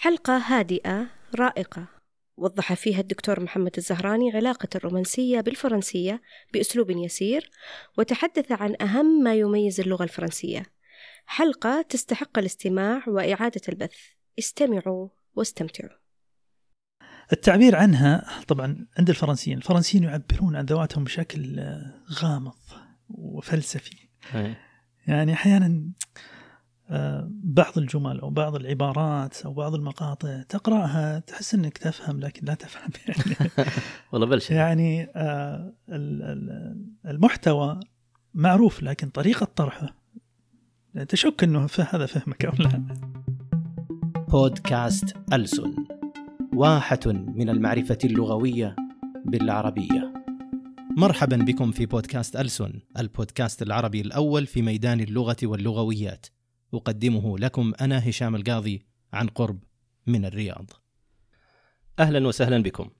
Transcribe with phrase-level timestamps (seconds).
[0.00, 1.86] حلقة هادئة رائقة.
[2.36, 6.22] وضح فيها الدكتور محمد الزهراني علاقة الرومانسية بالفرنسية
[6.52, 7.50] بأسلوب يسير
[7.98, 10.62] وتحدث عن أهم ما يميز اللغة الفرنسية.
[11.26, 13.96] حلقة تستحق الاستماع وإعادة البث.
[14.38, 15.98] استمعوا واستمتعوا.
[17.32, 21.60] التعبير عنها طبعا عند الفرنسيين الفرنسيين يعبرون عن ذواتهم بشكل
[22.12, 22.58] غامض
[23.08, 24.08] وفلسفي.
[25.06, 26.35] يعني أحيانا آه،
[27.28, 32.90] بعض الجمل أو بعض العبارات أو بعض المقاطع تقرأها تحس إنك تفهم لكن لا تفهم
[33.08, 33.50] يعني.
[34.12, 35.72] والله بلش يعني آه،
[37.06, 37.80] المحتوى
[38.34, 39.96] معروف لكن طريقة طرحه
[41.08, 42.82] تشك إنه هذا فهمك أو لا.
[44.28, 45.74] بودكاست ألسن
[46.54, 48.76] واحة من المعرفة اللغوية
[49.24, 50.12] بالعربية.
[50.96, 56.26] مرحبا بكم في بودكاست ألسن البودكاست العربي الأول في ميدان اللغة واللغويات.
[56.74, 59.58] أقدمه لكم أنا هشام القاضي عن قرب
[60.06, 60.70] من الرياض.
[61.98, 62.90] أهلا وسهلا بكم.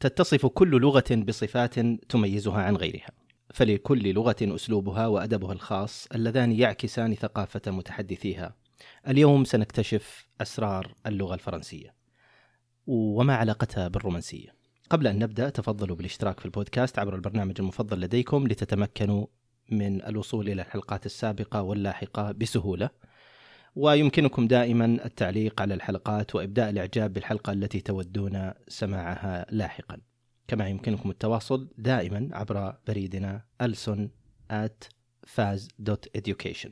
[0.00, 3.10] تتصف كل لغة بصفات تميزها عن غيرها،
[3.54, 8.54] فلكل لغة أسلوبها وأدبها الخاص اللذان يعكسان ثقافة متحدثيها.
[9.08, 11.94] اليوم سنكتشف أسرار اللغة الفرنسية.
[12.86, 14.54] وما علاقتها بالرومانسية.
[14.90, 19.26] قبل أن نبدأ تفضلوا بالاشتراك في البودكاست عبر البرنامج المفضل لديكم لتتمكنوا
[19.70, 22.90] من الوصول إلى الحلقات السابقة واللاحقة بسهولة
[23.76, 29.98] ويمكنكم دائما التعليق على الحلقات وإبداء الإعجاب بالحلقة التي تودون سماعها لاحقا.
[30.48, 34.10] كما يمكنكم التواصل دائما عبر بريدنا ألسون
[34.52, 34.88] at
[35.26, 36.70] faz.education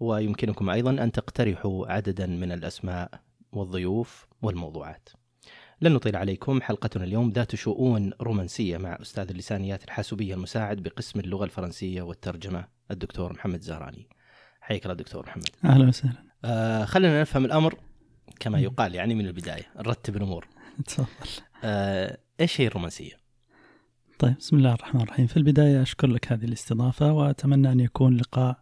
[0.00, 3.20] ويمكنكم أيضا أن تقترحوا عددا من الأسماء
[3.52, 5.08] والضيوف والموضوعات.
[5.80, 11.44] لن نطيل عليكم حلقتنا اليوم ذات شؤون رومانسية مع أستاذ اللسانيات الحاسوبية المساعد بقسم اللغة
[11.44, 14.08] الفرنسية والترجمة الدكتور محمد زهراني.
[14.62, 17.74] حياك الله دكتور محمد أهلا وسهلا آه خلينا نفهم الأمر
[18.40, 20.46] كما يقال يعني من البداية نرتب الأمور
[20.86, 21.06] تفضل
[21.64, 23.22] آه إيش هي الرومانسية؟
[24.18, 28.58] طيب بسم الله الرحمن الرحيم في البداية أشكر لك هذه الاستضافة وأتمنى أن يكون لقاء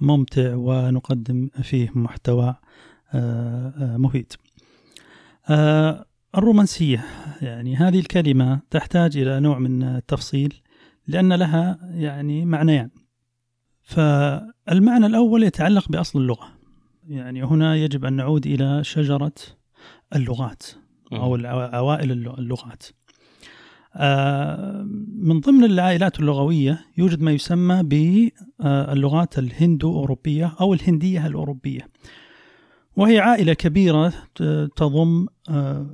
[0.00, 2.54] ممتع ونقدم فيه محتوى
[3.14, 4.32] آه، آه، مفيد.
[5.50, 7.04] آه، الرومانسية
[7.42, 10.60] يعني هذه الكلمة تحتاج إلى نوع من التفصيل
[11.06, 12.90] لأن لها يعني معنيان.
[13.88, 16.48] فالمعنى الأول يتعلق بأصل اللغة.
[17.08, 19.32] يعني هنا يجب أن نعود إلى شجرة
[20.14, 20.62] اللغات
[21.12, 22.82] أو عوائل اللغات.
[23.94, 24.82] آه،
[25.14, 31.88] من ضمن العائلات اللغوية يوجد ما يسمى باللغات الهندو أوروبية أو الهندية الأوروبية.
[32.96, 34.12] وهي عائلة كبيرة
[34.76, 35.86] تضم آه،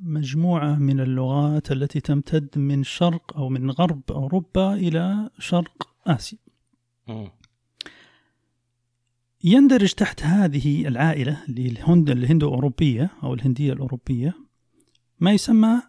[0.00, 6.43] مجموعة من اللغات التي تمتد من شرق أو من غرب أوروبا إلى شرق آسيا.
[9.44, 14.34] يندرج تحت هذه العائلة الهند الهندو أوروبية أو الهندية الأوروبية
[15.20, 15.82] ما يسمى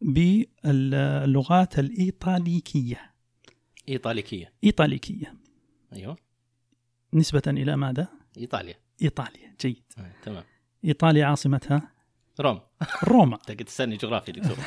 [0.00, 3.10] باللغات الإيطاليكية.
[3.88, 4.52] إيطاليكية.
[4.64, 5.34] إيطاليكية.
[5.92, 6.16] أيوه.
[7.14, 8.74] نسبة إلى ماذا؟ إيطاليا.
[9.02, 9.54] إيطاليا.
[9.60, 9.82] جيد.
[9.98, 10.44] آه، تمام.
[10.84, 11.92] إيطاليا عاصمتها؟
[12.40, 12.60] روم.
[13.04, 13.38] روما.
[13.50, 14.56] انت تسألني جغرافيا دكتور.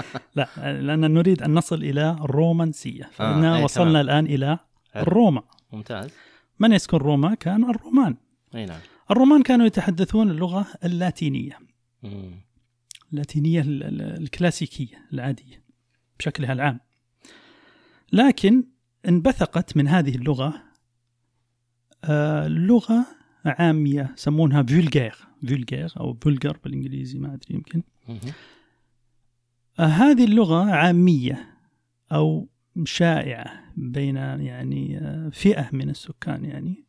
[0.36, 0.48] لا
[0.82, 3.10] لأن نريد أن نصل إلى الرومانسية.
[3.12, 4.04] فإنا آه وصلنا تمام.
[4.04, 4.58] الآن إلى
[4.96, 6.10] روما ممتاز.
[6.58, 8.16] من يسكن روما؟ كان الرومان.
[8.54, 8.80] أي نعم.
[9.10, 11.58] الرومان كانوا يتحدثون اللغة اللاتينية.
[12.02, 12.40] مم.
[13.12, 15.64] اللاتينية الكلاسيكية العادية
[16.18, 16.80] بشكلها العام.
[18.12, 18.64] لكن
[19.08, 20.62] انبثقت من هذه اللغة
[22.04, 23.06] آه لغة
[23.44, 25.16] عامية يسمونها vulgaire
[25.48, 27.82] vulgaire أو vulgar بالإنجليزي ما أدري يمكن.
[29.78, 31.58] آه هذه اللغة عامية
[32.12, 32.48] أو
[32.84, 36.84] شائعة بين يعني آه، فئة من السكان يعني.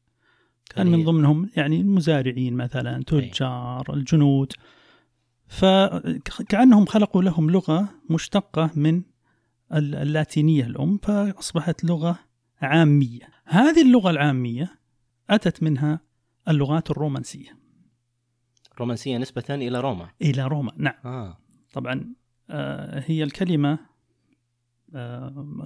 [0.69, 4.53] كان من ضمنهم يعني المزارعين مثلا تجار الجنود.
[5.47, 9.01] فكأنهم خلقوا لهم لغة مشتقة من
[9.73, 12.19] اللاتينية الأم فأصبحت لغة
[12.61, 13.29] عامية.
[13.45, 14.79] هذه اللغة العامية
[15.29, 15.99] أتت منها
[16.47, 17.57] اللغات الرومانسية.
[18.79, 20.09] رومانسية نسبة إلى روما.
[20.21, 20.93] إلى روما نعم.
[21.05, 21.37] آه.
[21.73, 22.13] طبعا
[22.49, 23.79] آه هي الكلمة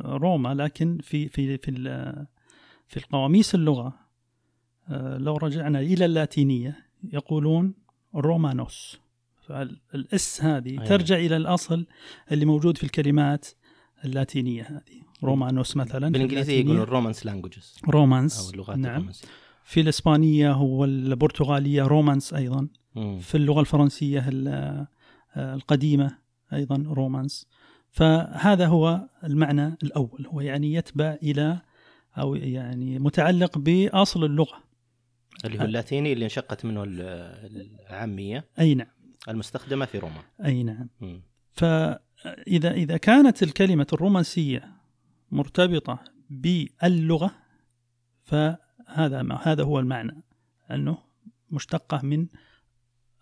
[0.06, 1.71] روما لكن في في في
[2.88, 3.94] في القواميس اللغة.
[4.89, 6.77] آه لو رجعنا إلى اللاتينية
[7.13, 7.74] يقولون
[8.16, 9.00] Romanus.
[9.48, 10.86] فالاس هذه أيوة.
[10.86, 11.86] ترجع إلى الأصل
[12.31, 13.48] اللي موجود في الكلمات
[14.06, 15.01] اللاتينية هذه.
[15.24, 18.92] Romanus مثلا بالإنجليزية يقولون Romance languages Romance أو اللغات نعم.
[18.92, 19.27] الرومانسية.
[19.63, 22.68] في الإسبانية والبرتغالية romance أيضا.
[22.95, 23.19] مم.
[23.19, 24.88] في اللغة الفرنسية آه،
[25.36, 26.18] القديمة
[26.54, 27.48] أيضا رومانس
[27.91, 30.27] فهذا هو المعنى الأول.
[30.27, 31.62] هو يعني يتبع إلى
[32.18, 34.63] أو يعني متعلق بأصل اللغة.
[35.45, 38.45] اللي هو اللاتيني اللي انشقت منه ال- العامية.
[38.59, 38.88] أي نعم.
[39.30, 40.21] المستخدمة في روما.
[40.45, 40.89] أي نعم.
[41.01, 41.21] مم.
[41.51, 44.71] فإذا إذا كانت الكلمة الرومانسية
[45.31, 46.00] مرتبطة
[46.30, 47.31] باللغة
[48.24, 50.24] فهذا ما هذا هو المعنى.
[50.71, 50.97] أنه
[51.51, 52.27] مشتقة من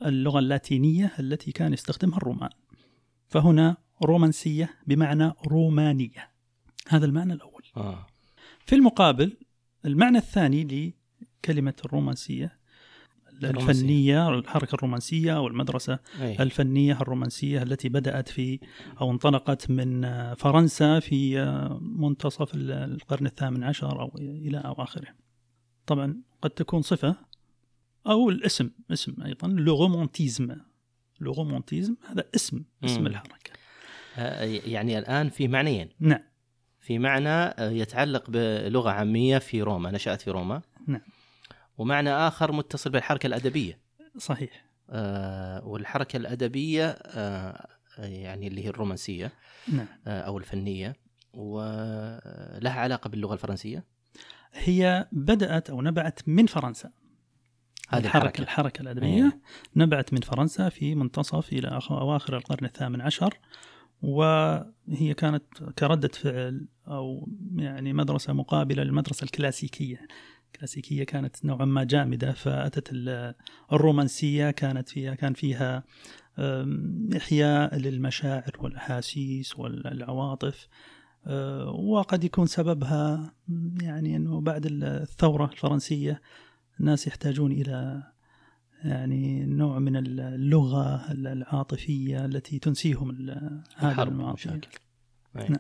[0.06, 2.50] اللغة اللاتينية التي كان يستخدمها الرومان.
[3.28, 6.30] فهنا رومانسية بمعنى رومانية
[6.88, 8.08] هذا المعنى الأول آه
[8.66, 9.38] في المقابل
[9.86, 10.94] المعنى الثاني
[11.44, 12.58] لكلمة الرومانسية.
[13.44, 16.44] الفنية الحركة الرومانسية أو المدرسة أي.
[16.44, 18.60] الفنية الرومانسية التي بدأت في
[19.02, 20.02] أو انطلقت من
[20.34, 21.46] فرنسا في
[21.82, 25.08] منتصف القرن الثامن عشر أو إلى أواخره
[25.88, 27.16] طبعا قد تكون صفة
[28.08, 30.56] أو الاسم اسم أيضا le romantisme
[31.20, 33.08] le romantisme هذا اسم اسم.
[33.08, 33.47] الحركة آه،
[34.66, 35.90] يعني الآن في معنيين.
[36.00, 36.24] نعم.
[36.80, 40.62] في معنى آه، يتعلق بلغة عامية في روما نشأت في روما.
[40.88, 41.02] نعم.
[41.78, 43.80] ومعنى آخر متصل بالحركة الأدبية.
[44.18, 44.66] صحيح.
[44.90, 47.68] آه، والحركة الأدبية آه،
[47.98, 49.32] يعني اللي هي الرومانسية
[49.74, 49.88] نعم.
[50.08, 50.96] آه، أو الفنية
[51.34, 53.84] ولها علاقة باللغة الفرنسية.
[54.54, 56.92] هي بدأت أو نبعت من فرنسا.
[57.90, 58.82] هذه الحركة الحركة.
[58.82, 59.40] الأدبية
[59.76, 63.38] نبعت من فرنسا في منتصف إلى أواخر القرن الثامن عشر.
[64.02, 65.44] وهي كانت
[65.80, 70.08] كردة فعل أو يعني مدرسة مقابلة للمدرسة الكلاسيكية.
[70.48, 73.34] الكلاسيكية كانت نوعا ما جامدة فأتت ال-
[73.74, 75.84] الرومانسية كانت فيها كان فيها
[77.18, 80.68] إحياء للمشاعر والأحاسيس والعواطف
[81.28, 83.34] أه، وقد يكون سببها
[83.82, 86.22] يعني أنه بعد الثورة الفرنسية
[86.80, 88.04] الناس يحتاجون إلى
[88.84, 94.70] يعني نوع من اللغة العاطفية التي تنسيهم ال- هذه الحرب المواضيع مشاكل
[95.38, 95.48] أي.
[95.50, 95.60] نعم.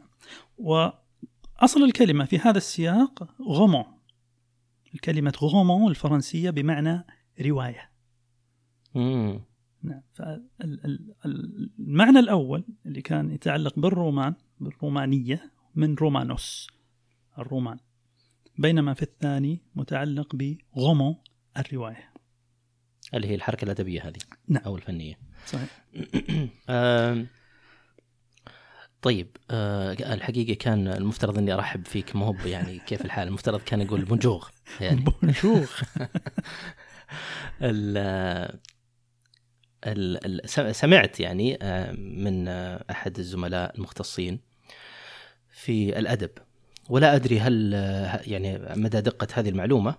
[0.57, 3.85] وأصل الكلمة في هذا السياق غومون.
[4.93, 7.03] الكلمة غومون الفرنسية بمعنى
[7.41, 7.89] رواية.
[8.95, 9.41] مم.
[9.83, 10.01] نعم.
[10.13, 16.67] فالمعنى الأول اللي كان يتعلق بالرومان بالرومانية من رومانوس
[17.39, 17.77] الرومان.
[18.57, 21.15] بينما في الثاني متعلق بغومون
[21.57, 22.06] الرواية.
[23.13, 24.17] اللي هي الحركة الأدبية هذه
[24.47, 24.63] نعم.
[24.65, 25.19] أو الفنية.
[25.45, 25.69] صحيح.
[29.01, 33.81] طيب آه، الحقيقة كان المفترض إني أرحب فيك مو هو يعني كيف الحال؟ المفترض كان
[33.81, 34.51] أقول بونجور
[34.81, 35.05] يعني.
[40.45, 42.47] سم- سمعت يعني آه، من
[42.91, 44.39] أحد الزملاء المختصين
[45.51, 46.29] في الأدب.
[46.89, 49.95] ولا أدري هل آه، يعني مدى دقة هذه المعلومة.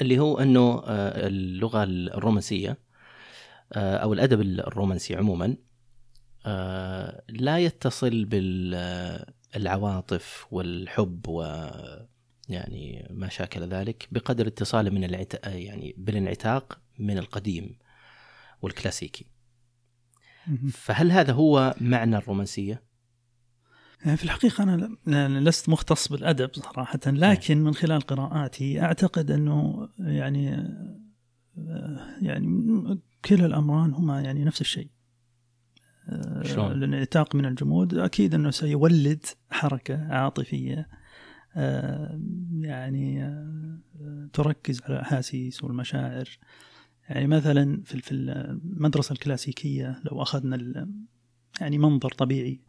[0.00, 2.78] اللي هو أنه آه، اللغة الرومانسية
[3.72, 5.56] آه، أو الأدب الرومانسي عموما
[6.46, 8.24] آه، لا يتصل
[9.54, 11.42] بالعواطف والحب و
[12.48, 15.46] يعني ما شاكل ذلك بقدر اتصاله من العت...
[15.46, 17.78] يعني بالانعتاق من القديم
[18.62, 19.26] والكلاسيكي.
[20.72, 22.87] فهل هذا هو معنى الرومانسية؟
[24.04, 30.54] يعني في الحقيقة أنا لست مختص بالأدب صراحة لكن من خلال قراءاتي أعتقد أنه يعني
[31.58, 32.46] آه، يعني
[33.24, 34.90] كلا الأمران هما يعني نفس الشيء.
[36.08, 40.88] آه، شلون؟ الانعتاق من الجمود أكيد أنه سيولد حركة عاطفية
[41.56, 42.20] آه،
[42.60, 46.38] يعني آه، تركز على الأحاسيس والمشاعر.
[47.08, 50.88] يعني مثلا في في المدرسة الكلاسيكية لو أخذنا
[51.60, 52.60] يعني منظر طبيعي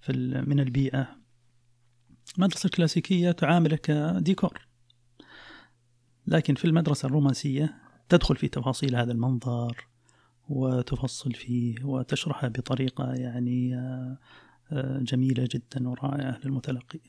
[0.00, 0.12] في
[0.46, 1.08] من البيئة.
[2.38, 4.66] المدرسة الكلاسيكية تعاملك كديكور.
[6.26, 7.74] لكن في المدرسة الرومانسية
[8.08, 9.86] تدخل في تفاصيل هذا المنظر
[10.48, 17.00] وتفصل فيه وتشرحه بطريقة يعني آه، جميلة جدا ورائعة للمتلقي.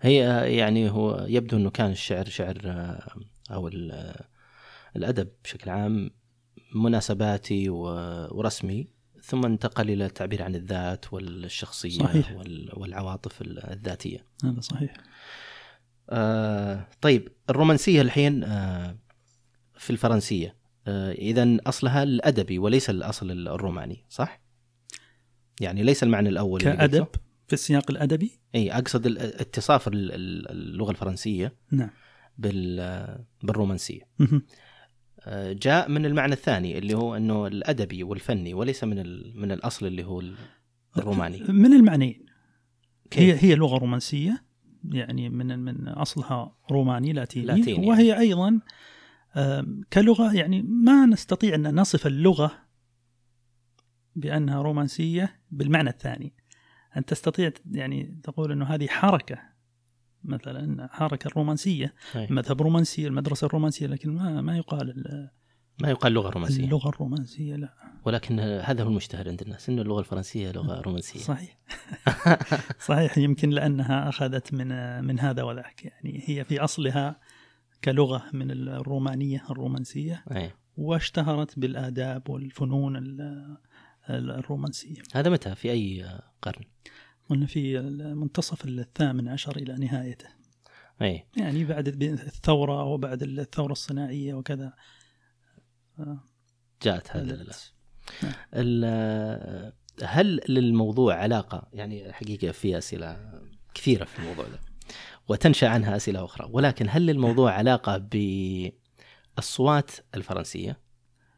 [0.00, 3.16] هي آه، يعني هو يبدو إنه كان الشعر شعر آه،
[3.50, 4.28] أو ال- آه،
[4.96, 6.10] الأدب بشكل عام
[6.74, 8.95] مناسباتي ورسمي.
[9.26, 12.32] ثم انتقل إلى التعبير عن الذات والشخصية صحيح.
[12.32, 14.24] وال- والعواطف الذاتية.
[14.44, 14.94] هذا صحيح
[16.10, 18.96] آه طيب الرومانسية الحين آه
[19.78, 20.56] في الفرنسية
[20.86, 24.40] آه اذا أصلها الأدبي وليس الأصل الروماني صح؟
[25.60, 26.76] يعني ليس المعنى الأول قلته.
[27.46, 31.90] في السياق الأدبي إي أقصد اتصاف ال- ال- اللغة الفرنسية نعم
[32.38, 34.08] بال بالرومانسية
[35.52, 38.96] جاء من المعنى الثاني اللي هو إنه الأدبي والفني وليس من
[39.40, 40.34] من الأصل اللي هو ال-
[40.98, 42.26] الروماني من المعنيين؟
[43.12, 44.44] هي هي لغة رومانسية
[44.92, 47.86] يعني من من أصلها روماني لاتيني, لاتيني.
[47.88, 48.60] وهي أيضا
[49.36, 52.52] آم، كلغة يعني ما نستطيع أن نصف اللغة
[54.16, 56.34] بأنها رومانسية بالمعنى الثاني
[56.96, 59.38] أن تستطيع يعني تقول أنه هذه حركة
[60.26, 62.26] مثلا حركة الرومانسية أي.
[62.30, 65.30] مذهب رومانسي المدرسة الرومانسية لكن ما ما يقال ال-
[65.82, 66.64] ما يقال لغة رومانسية.
[66.64, 67.74] اللغة الرومانسية لا.
[68.04, 71.20] ولكن هذا هو المشتهر عند الناس انه اللغة الفرنسية لغة رومانسية.
[71.20, 71.58] صحيح.
[72.88, 74.68] صحيح يمكن لأنها أخذت من
[75.04, 75.84] من هذا وذاك.
[75.84, 77.20] يعني هي في أصلها
[77.84, 80.50] كلغة من الرومانية الرومانسية أي.
[80.76, 83.56] واشتهرت بالآداب والفنون ال-
[84.10, 85.02] الرومانسية.
[85.14, 86.06] هذا متى؟ في أي
[86.42, 86.64] قرن؟
[87.30, 87.80] قلنا في
[88.14, 90.26] منتصف الثامن عشر إلى نهايته.
[91.02, 91.26] إي.
[91.36, 94.72] يعني بعد الثورة وبعد الثورة الصناعية وكذا.
[96.82, 97.46] جاءت هذا.
[98.54, 103.40] ال- هل للموضوع علاقة؟ يعني حقيقة في أسئلة
[103.74, 104.60] كثيرة في الموضوع ده
[105.28, 106.48] وتنشأ عنها أسئلة أخرى.
[106.52, 107.98] ولكن هل للموضوع علاقة
[109.36, 110.85] بالصوات الفرنسية؟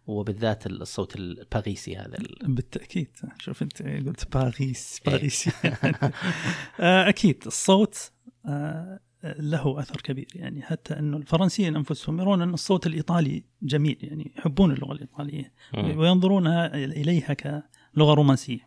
[0.09, 5.12] وبالذات الصوت الباريسي هذا ال- بالتأكيد شوف أنت قلت باريس إيه.
[5.12, 5.49] باريس
[6.81, 8.11] آه، أكيد الصوت
[8.47, 14.33] آه، له أثر كبير يعني حتى أنه الفرنسيين أنفسهم يرون أن الصوت الإيطالي جميل يعني
[14.38, 15.99] يحبون اللغة الإيطالية مم.
[15.99, 18.61] وينظرون إليها كلغة رومانسية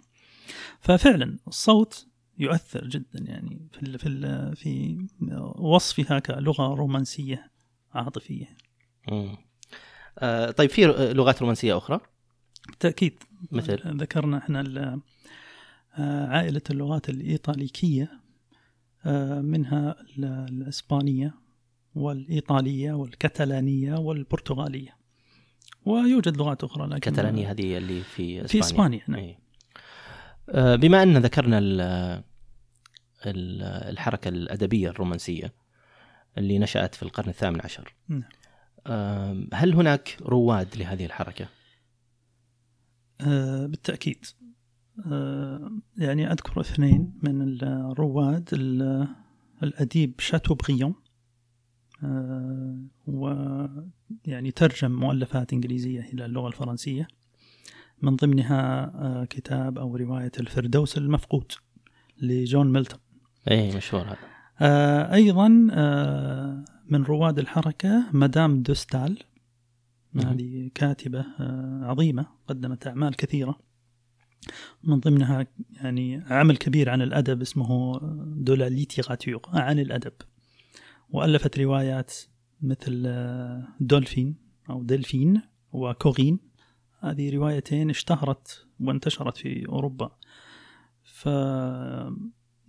[0.79, 2.07] ففعلا الصوت
[2.38, 4.98] يؤثر جدا يعني في ال- في ال- في
[5.55, 7.51] وصفها كلغة رومانسية
[7.93, 8.57] عاطفية
[9.12, 9.38] مم.
[10.20, 12.00] آه، طيب في لغات رومانسية أخرى
[12.70, 13.13] بالتأكيد
[13.51, 15.00] مثل ذكرنا إحنا
[15.98, 18.12] آه، عائلة اللغات الإيطاليكية
[19.06, 21.34] آه، منها ال- الإسبانية
[21.96, 24.96] والإيطالية والكتالانية والبرتغالية
[25.86, 29.20] ويوجد لغات أخرى لكن كتالانيا هذه اللي في اسبانيا في إسبانيا نعم.
[29.20, 29.39] إيه.
[30.50, 31.82] آه، بما أن ذكرنا ال-
[33.25, 35.53] ال- الحركة الأدبية الرومانسية
[36.38, 38.24] اللي نشأت في القرن الثامن عشر نعم.
[39.53, 41.47] هل هناك رواد لهذه الحركة؟
[43.21, 44.25] آه، بالتأكيد.
[45.05, 48.50] آه، يعني أذكر اثنين من الرواد.
[48.53, 49.07] ال-
[49.63, 50.93] الأديب شاتوبريون
[52.03, 57.07] آه، ويعني ترجم مؤلفات إنجليزية إلى اللغة الفرنسية.
[58.01, 61.51] من ضمنها كتاب أو رواية الفردوس المفقود
[62.21, 63.00] لجون ميلتون.
[63.51, 64.17] إيه مشهور هذا.
[65.13, 69.24] أيضا آه، من رواد الحركة مدام دوستال.
[70.15, 73.60] هذه كاتبة آه، عظيمة قدمت أعمال كثيرة.
[74.83, 80.13] من ضمنها يعني عمل كبير عن الأدب اسمه De la littérature عن الأدب.
[81.10, 82.13] وألفت روايات
[82.62, 84.36] مثل آه، دولفين
[84.69, 86.39] أو دلفين وكورين
[87.00, 90.12] هذه روايتين اشتهرت وانتشرت في أوروبا.
[91.03, 91.29] ف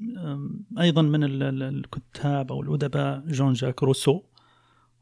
[0.00, 4.20] أم، أيضا من ال- ال- الكتاب أو الأدباء جون جاك روسو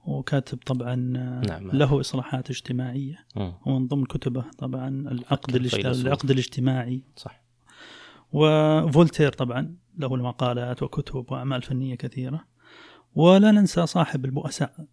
[0.05, 1.71] وكاتب طبعا آه، نعم.
[1.71, 3.53] له إصلاحات اجتماعية مم.
[3.67, 5.55] ومن ضمن كتبه طبعا العقد.
[5.57, 7.43] العقد الاجتماعي صح
[8.33, 12.45] وفولتير طبعا له المقالات وكتب وأعمال فنية كثيرة
[13.15, 14.87] ولا ننسى صاحب البؤساء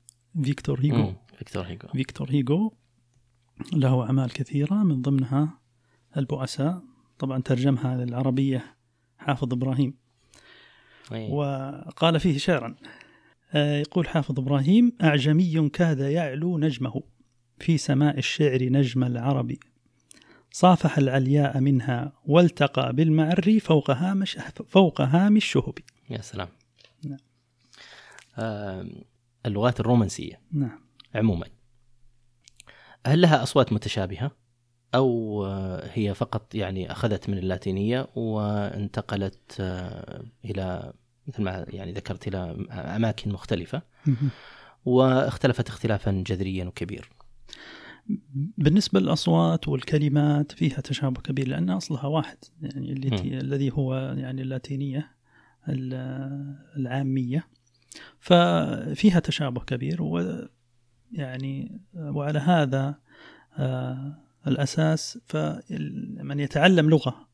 [0.43, 1.15] فيكتور هيغو مم.
[1.37, 2.73] فيكتور هيجو فيكتور هيغو
[3.73, 5.59] له أعمال كثيرة من ضمنها
[6.17, 6.83] البؤساء
[7.19, 8.76] طبعا ترجمها للعربية
[9.27, 9.93] حافظ إبراهيم.
[11.11, 11.31] إيه.
[11.31, 12.75] وقال فيه شعرا
[13.53, 17.03] آه، يقول حافظ إبراهيم أعجمي كاد يعلو نجمه
[17.59, 19.55] في سماء الشعر نجم العرب.
[20.51, 25.73] صافح العلياء منها والتقى بالمعري فوق هامش فوق هام الشهب.
[26.09, 26.47] يا سلام.
[27.03, 27.17] نعم.
[28.37, 28.87] آه،
[29.45, 30.41] اللغات الرومانسية.
[30.51, 30.79] نعم.
[31.15, 31.47] عموما
[33.07, 34.31] هل لها أصوات متشابهة؟
[34.95, 35.45] أو
[35.93, 40.93] هي فقط يعني أخذت من اللاتينية وانتقلت آه، إلى
[41.27, 43.81] مثل ما يعني ذكرت إلى أماكن مختلفة.
[44.85, 47.09] واختلفت اختلافا جذريا وكبير.
[48.57, 55.11] بالنسبة للأصوات والكلمات فيها تشابه كبير لأن أصلها واحد يعني التي الذي هو يعني اللاتينية
[55.69, 57.47] ال- العامية.
[58.19, 62.95] ففيها تشابه كبير ويعني وعلى هذا
[63.57, 64.17] آه،
[64.47, 67.27] الأساس فمن يتعلم لغة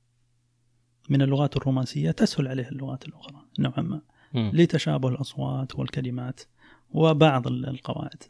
[1.09, 4.01] من اللغات الرومانسية تسهل عليه اللغات الأخرى نوعا ما.
[4.33, 6.41] لتشابه الأصوات والكلمات
[6.91, 8.23] وبعض القواعد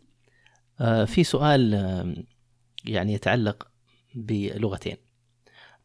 [0.80, 2.16] آه، في سؤال آه،
[2.86, 3.68] يعني يتعلق
[4.16, 4.98] بلغتين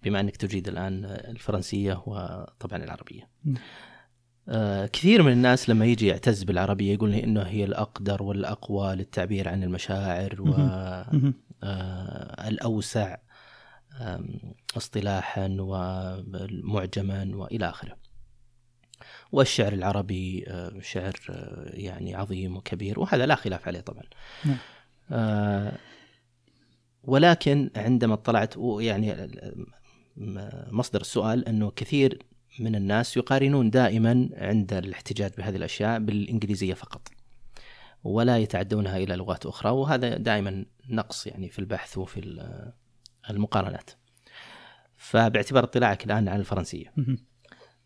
[0.03, 3.29] بما أنك تجيد الآن الفرنسية وطبعا العربية.
[3.45, 3.57] نعم.
[4.49, 9.49] آه، كثير من الناس لما يجي يعتز بالعربية يقول لي إنه هي الأقدر والأقوى للتعبير
[9.49, 11.35] عن المشاعر مهم.
[11.63, 13.17] والاوسع
[14.77, 17.97] اصطلاحا ومعجما وإلى آخره.
[19.33, 24.03] والشعر العربي آه، شعر آه، يعني عظيم وكبير وهذا لا خلاف عليه طبعا.
[24.45, 24.57] نعم.
[25.13, 25.79] آه،
[27.03, 29.31] ولكن عندما اطلعت يعني
[30.71, 32.19] مصدر السؤال أنه كثير
[32.59, 37.09] من الناس يقارنون دائما عند الاحتجاج بهذه الأشياء بالإنجليزية فقط.
[38.05, 42.43] ولا يتعدونها إلى لغات أخرى وهذا دائما نقص يعني في البحث وفي
[43.31, 43.91] المقارنات.
[44.99, 46.93] فباعتبار اطلاعك الآن على الفرنسية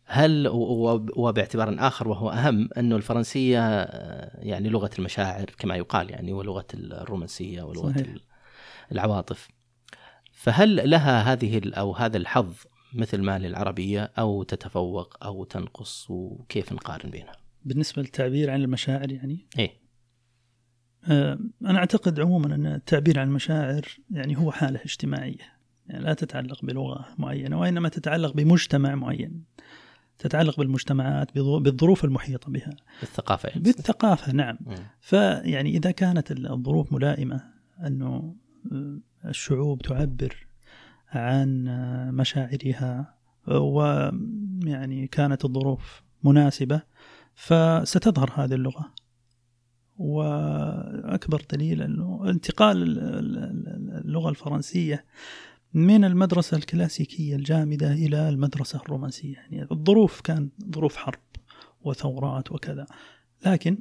[0.04, 0.48] هل
[1.16, 7.62] وباعتبار آخر وهو أهم أنه الفرنسية آه، يعني لغة المشاعر كما يقال يعني ولغة الرومانسية
[7.62, 8.14] ولغة صحيح.
[8.92, 9.48] العواطف
[10.32, 12.54] فهل لها هذه أو هذا الحظ
[12.94, 17.32] مثل ما للعربية أو تتفوق أو تنقص وكيف نقارن بينها؟
[17.64, 19.81] بالنسبة للتعبير عن المشاعر يعني؟ إيه
[21.10, 25.62] آه، أنا أعتقد عموما أن التعبير عن المشاعر يعني هو حالة اجتماعية.
[25.86, 29.44] يعني لا تتعلق بلغة معينة وإنما تتعلق بمجتمع معين.
[30.18, 32.76] تتعلق بالمجتمعات بالظروف المحيطة بها.
[33.00, 33.48] بالثقافة.
[33.48, 33.62] يعني.
[33.62, 34.58] بالثقافة نعم.
[34.60, 34.74] م.
[35.00, 37.40] فيعني إذا كانت الظروف ملائمة
[37.86, 38.34] أنه
[38.72, 40.46] آه، الشعوب تعبر
[41.08, 43.14] عن آه، مشاعرها
[43.48, 46.82] ويعني كانت الظروف مناسبة
[47.34, 48.94] فستظهر هذه اللغة.
[49.98, 52.98] وأكبر دليل أنه انتقال
[54.04, 55.04] اللغة الفرنسية
[55.74, 59.34] من المدرسة الكلاسيكية الجامدة إلى المدرسة الرومانسية.
[59.34, 61.20] يعني الظروف كان ظروف حرب
[61.84, 62.86] وثورات وكذا.
[63.46, 63.78] لكن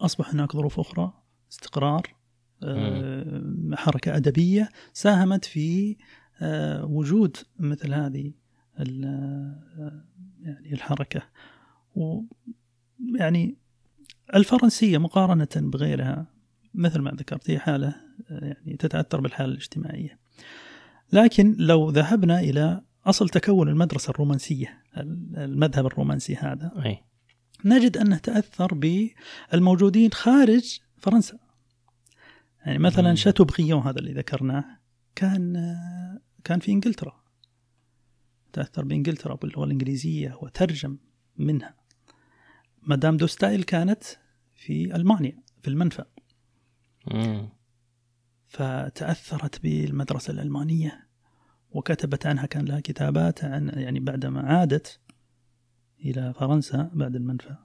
[0.00, 1.12] أصبح هناك ظروف أخرى
[1.52, 2.14] استقرار
[2.62, 3.42] آه،
[3.74, 5.96] حركة أدبية ساهمت في
[6.40, 8.32] آه، وجود مثل هذه
[8.78, 10.04] آه،
[10.40, 11.22] يعني الحركة.
[13.14, 13.56] يعني
[14.34, 16.26] الفرنسية مقارنة بغيرها
[16.74, 17.94] مثل ما ذكرت هي حالة
[18.30, 20.18] يعني تتأثر بالحالة الاجتماعية.
[21.12, 24.82] لكن لو ذهبنا إلى أصل تكون المدرسة الرومانسية
[25.36, 26.98] المذهب الرومانسي هذا أي.
[27.64, 31.38] نجد أنه تأثر بالموجودين خارج فرنسا.
[32.66, 34.64] يعني مثلا شاتو بغيون هذا اللي ذكرناه
[35.14, 35.74] كان
[36.44, 37.24] كان في إنجلترا.
[38.52, 40.98] تأثر بإنجلترا باللغة الإنجليزية وترجم
[41.36, 41.74] منها.
[42.88, 44.04] مدام دوستايل كانت
[44.54, 46.04] في ألمانيا في المنفى.
[48.46, 51.08] فتأثرت بالمدرسة الألمانية
[51.70, 55.00] وكتبت عنها كان لها كتابات عن يعني بعدما عادت
[56.04, 57.56] إلى فرنسا بعد المنفى.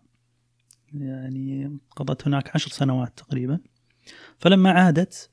[0.93, 3.59] يعني قضت هناك عشر سنوات تقريبا.
[4.39, 5.29] فلما عادت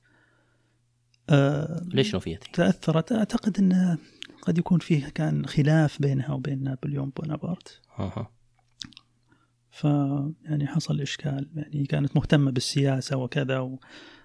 [1.30, 3.12] آه ليش نفيت؟ تأثرت.
[3.12, 3.98] أعتقد أن
[4.42, 7.80] قد يكون فيه كان خلاف بينها وبين نابليون بونابرت.
[7.98, 8.30] أه.
[9.80, 9.84] ف
[10.44, 13.78] يعني حصل إشكال يعني كانت مهتمة بالسياسة وكذا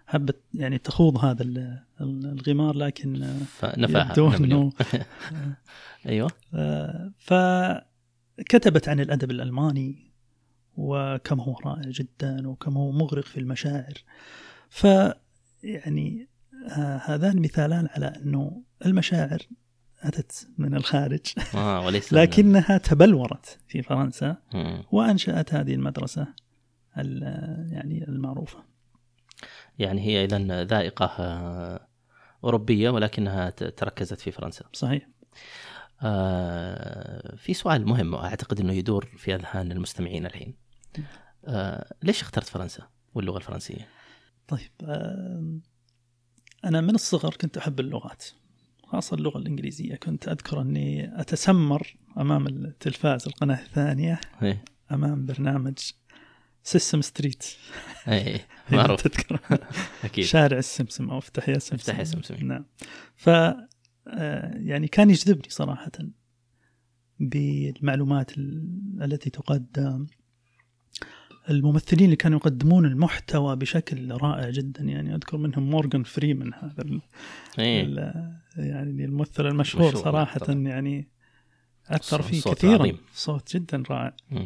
[0.08, 1.44] حبت يعني تخوض هذا
[2.02, 4.72] الغمار لكن نفاها إنه
[6.10, 6.32] أيوه.
[7.18, 10.12] فكتبت عن الأدب الألماني
[10.78, 13.94] وكم هو رائع جدا وكم هو مغرق في المشاعر.
[14.70, 14.84] ف
[15.63, 16.30] يعني
[16.70, 19.39] آه، هذان مثالان على إنه المشاعر
[20.08, 21.22] أتت من الخارج.
[21.56, 24.38] آه لكنها تبلورت في فرنسا
[24.91, 26.28] وأنشأت هذه المدرسة
[26.96, 28.63] يعني المعروفة.
[29.80, 31.88] يعني هي اذا ذائقة آه،
[32.44, 34.65] أوروبية ولكنها تركزت في فرنسا.
[34.74, 35.08] صحيح.
[36.02, 40.56] آه في سؤال مهم أعتقد إنه يدور في أذهان المستمعين الحين.
[41.46, 43.88] آه ليش اخترت فرنسا واللغة الفرنسية؟
[44.48, 45.60] طيب آه
[46.65, 48.24] أنا من الصغر كنت أحب اللغات.
[48.96, 49.96] خاصة اللغة الإنجليزية.
[49.96, 54.66] كنت أذكر أني أتسمر أمام التلفاز القناة الثانية إيه.
[54.92, 55.78] أمام برنامج
[56.63, 57.44] Sesame Street
[58.08, 58.40] اي
[58.72, 59.02] معروف.
[59.02, 59.40] تذكر.
[60.04, 60.26] أكيد.
[60.26, 62.66] شارع السمسم أو افتح يا سمسم افتح يا سمسم نعم.
[63.16, 65.92] ف آه، يعني كان يجذبني صراحة
[67.20, 68.32] بالمعلومات
[69.02, 70.08] التي تقدم.
[71.50, 77.02] الممثلين اللي كانوا يقدمون المحتوى بشكل رائع جدا يعني أذكر منهم مورغان فريمان هذا ال
[77.60, 78.14] إيه.
[78.58, 80.60] يعني الممثل المشهور صراحة طبعا.
[80.60, 81.08] يعني
[81.88, 82.98] أثر فيه كثيرا عظيم.
[83.14, 84.46] صوت جدا رائع م.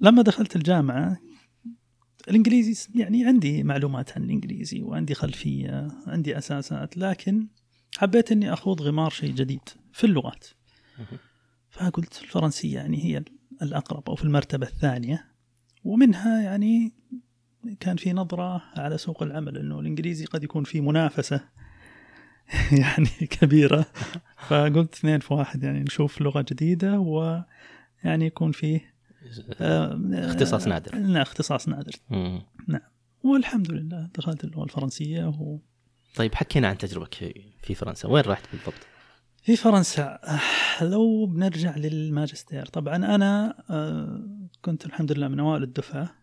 [0.00, 1.18] لما دخلت الجامعة
[2.28, 7.46] الإنجليزي يعني عندي معلومات عن الإنجليزي وعندي خلفية عندي أساسات لكن
[7.98, 10.46] حبيت أني أخوض غمار شيء جديد في اللغات
[11.70, 13.24] فقلت الفرنسية يعني هي
[13.62, 15.35] الأقرب أو في المرتبة الثانية
[15.86, 16.92] ومنها يعني
[17.80, 21.40] كان في نظرة على سوق العمل أنه الإنجليزي قد يكون في منافسة
[22.80, 23.86] يعني كبيرة.
[24.48, 28.96] فقلت اثنين في واحد يعني نشوف لغة جديدة ويعني يكون فيه
[29.60, 30.94] آه، اختصاص نادر.
[30.94, 31.92] لا اختصاص نادر.
[32.10, 32.42] مم.
[32.68, 32.80] نعم.
[33.22, 35.58] والحمد لله دخلت اللغة الفرنسية و...
[36.16, 38.08] طيب حكينا عن تجربتك في فرنسا.
[38.08, 38.86] وين رحت بالضبط؟
[39.42, 40.18] في فرنسا.
[40.24, 46.14] آه، لو بنرجع للماجستير طبعا أنا آه، كنت الحمد لله من أوائل الدفعة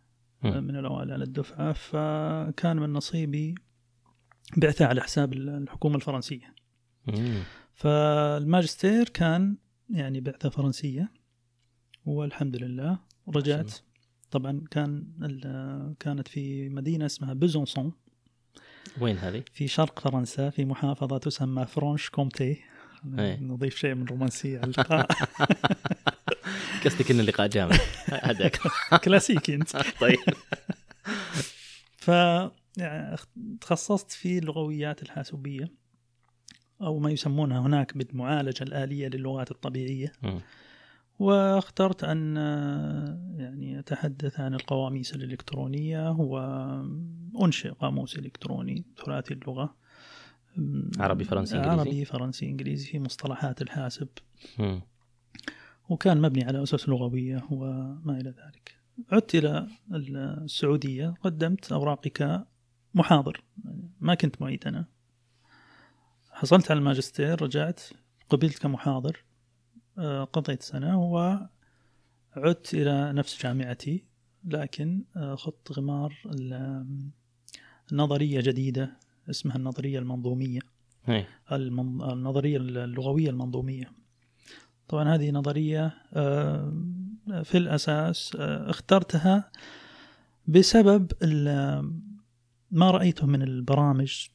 [0.43, 3.56] من الأوائل على الدفعة فكان من نصيبي
[4.58, 6.56] بعثة على حساب الحكومة الفرنسية.
[7.74, 9.58] فالماجستير كان
[9.89, 11.12] يعني بعثة فرنسية
[12.06, 13.00] والحمد لله
[13.36, 13.74] رجعت.
[14.32, 15.04] طبعا كان
[16.00, 17.93] كانت في مدينة اسمها بيزونسون.
[19.02, 22.60] وين هذه؟ في شرق فرنسا في محافظة تسمى فرانش كومتي.
[23.19, 23.39] إيه.
[23.39, 25.08] نضيف شيء من رومانسية على اللقاء
[26.85, 28.59] قصدك ان اللقاء جامد هذاك
[29.05, 29.77] كلاسيكي أنت.
[30.01, 30.17] طيب.
[31.97, 32.11] ف
[33.61, 35.71] تخصصت في اللغويات الحاسوبية
[36.81, 40.11] أو ما يسمونها هناك بالمعالجة الآلية للغات الطبيعية.
[40.23, 40.39] مم.
[41.19, 49.75] واخترت آه، يعني أتحدث عن القواميس الإلكترونية وأنشئ قاموس إلكتروني ثلاثي اللغة.
[50.57, 54.07] م- عربي، فرنسي، إنجليزي؟ عربي فرنسي إنجليزي في مصطلحات الحاسب.
[54.59, 54.81] مم.
[55.93, 58.77] وكان مبني على أسس لغوية وما إلى ذلك.
[59.12, 63.43] عدت إلى السعودية قدمت أوراقي كمحاضر
[63.99, 64.86] ما كنت معيد أنا.
[66.32, 67.82] حصلت على الماجستير رجعت
[68.29, 69.23] قبلت كمحاضر
[69.97, 74.03] آه، قضيت سنة وعدت إلى نفس جامعتي
[74.45, 76.15] لكن آه، خضت غمار
[77.91, 78.97] النظرية جديدة
[79.29, 80.60] اسمها النظرية المنظومية.
[81.10, 81.27] إيه.
[81.51, 83.91] المن- النظرية اللغوية المنظومية.
[84.88, 86.74] طبعا هذه نظرية آه،
[87.43, 89.52] في الأساس آه، اخترتها
[90.48, 91.12] بسبب
[92.72, 94.28] ما رأيته من البرامج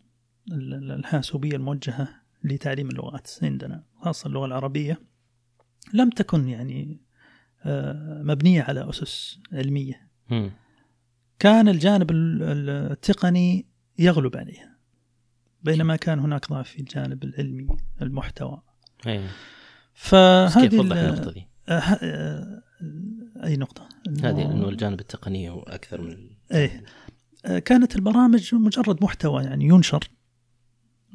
[0.52, 2.08] ال- ال- الحاسوبية الموجهة
[2.44, 5.00] لتعليم اللغات عندنا خاصة اللغة العربية
[5.94, 7.00] لم تكن يعني
[7.64, 10.08] آه، مبنية على أسس علمية.
[11.38, 13.66] كان الجانب ال- ال- التقني
[13.98, 14.76] يغلب عليها
[15.62, 17.66] بينما كان هناك ضعف في الجانب العلمي
[18.02, 18.62] المحتوى
[19.06, 19.28] إيه.
[19.98, 22.62] فهذه كيف وضح ال- النقطة دي؟ آه، آه،
[23.44, 26.84] أي نقطة؟ إنه- هذه انه الجانب التقني هو أكثر من إيه.
[27.44, 30.08] آه، كانت البرامج مجرد محتوى يعني ينشر.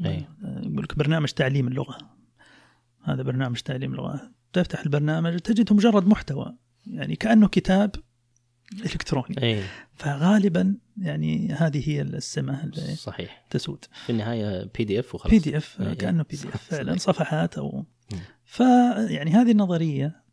[0.06, 1.98] آه، يقول لك برنامج تعليم اللغة.
[3.04, 4.32] هذا برنامج تعليم اللغة.
[4.54, 6.56] تفتح البرنامج تجده مجرد محتوى
[6.88, 7.96] يعني كأنه كتاب
[8.74, 9.36] إلكتروني.
[9.44, 9.64] إيه.
[9.96, 13.46] فغالبا يعني هذه هي السمة اللي صحيح.
[13.50, 13.86] تسود.
[14.06, 15.32] في النهاية بي دي اف وخلاص.
[15.32, 15.82] بي دي اف.
[15.82, 16.98] كأنه بي دي اف فعلا.
[16.98, 17.86] صفحات أو
[18.44, 18.46] مم.
[18.46, 18.60] ف
[19.12, 20.24] يعني هذه النظرية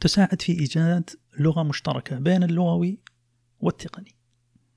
[0.00, 2.98] تساعد في إيجاد لغة مشتركة بين اللغوي
[3.60, 4.14] والتقني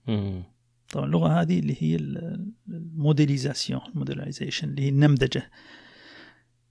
[0.07, 0.43] مم.
[0.91, 5.51] طبعا اللغة هذه اللي هي ال- ال modélisation modelization اللي هي النمذجة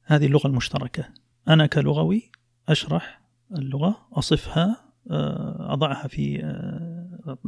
[0.04, 1.08] هذه اللغة المشتركة
[1.48, 2.30] أنا كلغوي
[2.68, 3.22] أشرح
[3.56, 7.38] اللغة أصفها آه، أضعها في آه،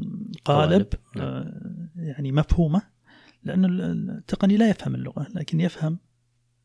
[0.44, 0.86] قالب.
[1.16, 1.26] نعم.
[1.26, 2.82] آه، يعني مفهومة
[3.44, 5.98] لأن التقني لا يفهم اللغة لكن يفهم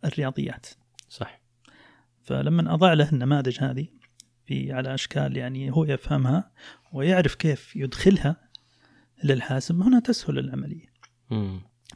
[0.06, 0.66] الرياضيات
[1.10, 1.42] صح
[2.24, 3.88] فلما أضع له النماذج هذه
[4.46, 6.52] في على أشكال يعني هو يفهمها
[6.94, 8.36] ويعرف كيف يدخلها
[9.24, 10.94] للحاسب هنا تسهل العملية.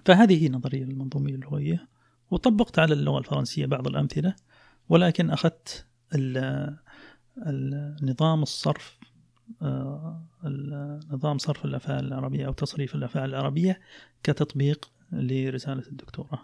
[0.05, 1.87] فهذه هي نظرية المنظومية اللغوية
[2.31, 4.35] وطبقت على اللغة الفرنسية بعض الأمثلة
[4.89, 5.85] ولكن أخذت
[7.37, 8.97] النظام الصرف
[9.61, 10.23] آه،
[11.11, 13.79] نظام صرف الأفعال العربية أو تصريف الأفعال العربية
[14.23, 16.39] كتطبيق لرسالة الدكتوراه.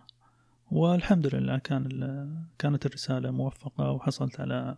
[0.73, 1.89] والحمد لله كان
[2.59, 4.77] كانت الرسالة موفقة وحصلت على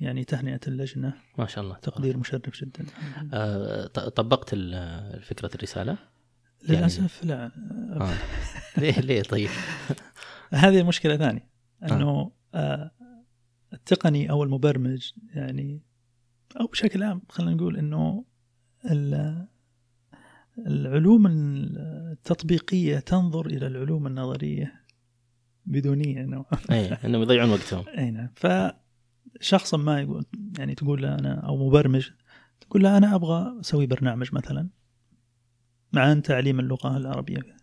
[0.00, 1.12] يعني تهنئة اللجنة.
[1.38, 1.74] ما شاء الله.
[1.76, 2.84] تقدير مشرف جدا.
[3.32, 5.98] آه طبقت ال- فكرة الرسالة؟
[6.68, 7.50] للأسف لا.
[8.00, 8.14] آه.
[8.78, 9.48] ليه ليه طيب؟
[10.50, 11.48] هذه مشكلة ثانية.
[11.82, 12.90] أنه آه.
[13.72, 15.80] التقني أو المبرمج يعني
[16.60, 18.24] أو بشكل عام خلينا نقول أنه
[18.90, 19.46] ال-
[20.66, 24.85] العلوم التطبيقية تنظر إلى العلوم النظرية
[25.66, 27.84] بدونية نوعا إيه إنهم يضيعون وقتهم.
[27.98, 28.28] إي نعم.
[29.40, 30.26] فشخص ما يقول
[30.58, 32.10] يعني تقول له أنا أو مبرمج
[32.60, 34.68] تقول له أنا أبغى أسوي برنامج مثلا
[35.94, 37.56] عن تعليم اللغة العربية.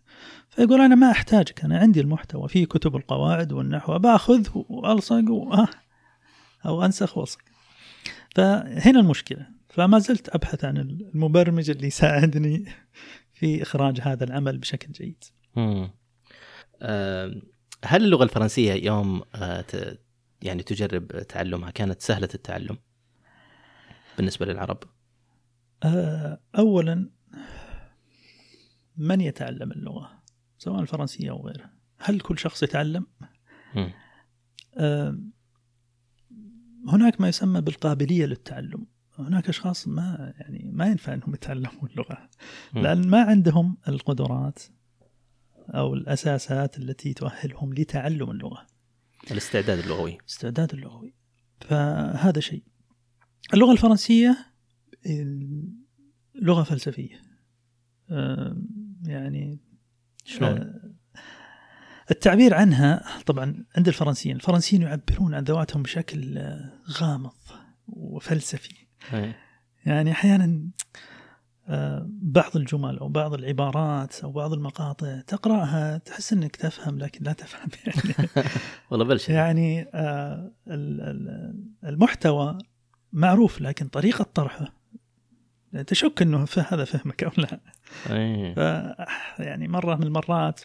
[0.48, 5.66] فيقول أنا ما أحتاجك أنا عندي المحتوى في كتب القواعد والنحو باخذ وألصق و...
[6.66, 7.40] أو أنسخ وألصق.
[8.34, 9.46] فهنا المشكلة.
[9.68, 12.64] فما زلت أبحث عن المبرمج اللي يساعدني
[13.32, 15.24] في إخراج هذا العمل بشكل جيد.
[15.56, 15.90] مم.
[17.84, 19.64] هل اللغة الفرنسية يوم آه
[20.42, 22.78] يعني تجرب تعلمها كانت سهلة التعلم
[24.16, 24.78] بالنسبة للعرب؟
[25.82, 27.10] آه، اولا
[28.96, 30.22] من يتعلم اللغة
[30.58, 33.06] سواء الفرنسية أو غيرها هل كل شخص يتعلم
[33.74, 33.92] مم.
[34.76, 35.18] آه،
[36.88, 38.86] هناك ما يسمى بالقابلية للتعلم
[39.18, 42.30] هناك أشخاص ما يعني ما ينفع إنهم يتعلموا اللغة.
[42.74, 44.58] لأن ما عندهم القدرات
[45.68, 48.66] أو الأساسات التي تؤهلهم لتعلم اللغة.
[49.30, 50.18] الاستعداد اللغوي.
[50.28, 51.14] استعداد اللغوي.
[51.60, 52.62] فهذا شيء.
[53.54, 54.36] اللغة الفرنسية
[55.06, 55.72] ال-
[56.34, 57.22] لغة فلسفية
[59.06, 59.58] يعني
[60.24, 60.90] شلون؟ آه،
[62.10, 66.38] التعبير عنها طبعا عند الفرنسيين الفرنسيين يعبرون عن ذواتهم بشكل
[66.90, 67.32] غامض
[67.86, 68.74] وفلسفي.
[69.12, 69.36] إيه.
[69.86, 70.68] يعني أحيانا
[72.08, 77.68] بعض الجمل أو بعض العبارات أو بعض المقاطع تقرأها تحس إنك تفهم لكن لا تفهم
[77.86, 78.28] يعني.
[78.90, 82.58] والله بلش يعني آه، ال- ال- المحتوى
[83.12, 84.74] معروف لكن طريقة طرحه
[85.86, 87.60] تشك إنه هذا فهمك أو لا.
[88.10, 88.54] إيه.
[89.38, 90.60] يعني مرة من المرات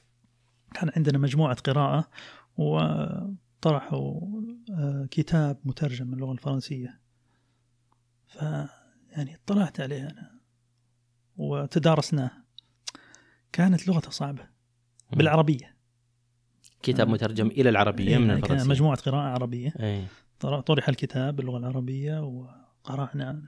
[0.73, 2.07] كان عندنا مجموعة قراءة
[2.57, 4.21] وطرحوا
[4.73, 6.99] آه، كتاب مترجم من اللغة الفرنسية.
[8.27, 8.41] ف
[9.11, 10.38] يعني اطلعت عليه أنا.
[11.39, 12.31] وتدارسناه.
[13.51, 14.43] كانت لغته صعبة.
[15.13, 15.75] بالعربية.
[16.83, 18.69] كتاب مترجم إلى العربية إيه، من الفرنسية.
[18.69, 19.73] مجموعة قراءة عربية.
[20.39, 23.41] طر- طرح الكتاب باللغة العربية وقرأنا.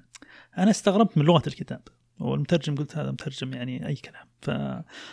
[0.58, 1.82] أنا استغربت من لغة الكتاب.
[2.20, 4.28] والمترجم قلت هذا مترجم يعني أي كلام.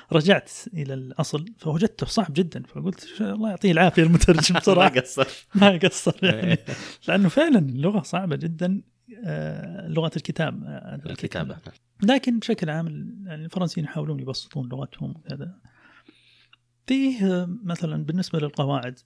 [0.08, 2.62] فرجعت إلى الأصل فوجدته صعب جدا.
[2.62, 5.26] فقلت الله يعطيه العافية المترجم ما بصراحه قصر.
[5.54, 6.46] ما قصر يعني.
[6.52, 6.64] إيه.
[7.08, 8.82] لأنه فعلا اللغة صعبة جدا.
[9.24, 10.64] آه، لغة الكتاب.
[10.64, 11.56] آه، الكتابة.
[12.02, 12.86] لكن بشكل عام
[13.26, 15.60] يعني الفرنسيين يحاولون يبسطون لغتهم وكذا
[16.86, 18.98] فيه آه، مثلا بالنسبة للقواعد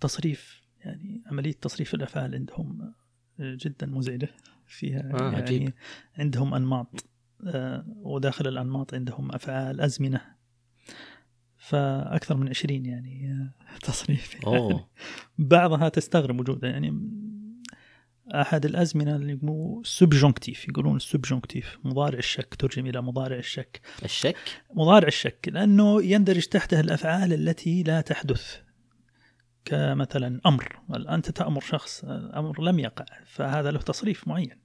[0.00, 2.92] تصريف يعني عملية تصريف الأفعال عندهم
[3.40, 4.28] آه، جدا مزعجة
[4.66, 5.72] فيها آه، يعني عجيب.
[6.18, 7.04] عندهم أنماط
[7.46, 10.20] آه، وداخل الأنماط عندهم أفعال أزمنة
[11.56, 13.46] فأكثر من عشرين يعني
[13.82, 14.46] تصريف يعني.
[14.46, 14.88] أوه
[15.38, 16.90] بعضها تستغرب وجوده يعني
[18.34, 23.80] أحد الأزمنة اللي يقولوا subjonctif يقولون ال subjonctif مضارع الشك ترجم إلى مضارع الشك.
[24.04, 24.36] الشك؟
[24.74, 28.56] مضارع الشك لأنه يندرج تحته الأفعال التي لا تحدث
[29.64, 30.78] كمثلا أمر.
[30.90, 34.60] أنت تأمر شخص أمر لم يقع فهذا له تصريف معين.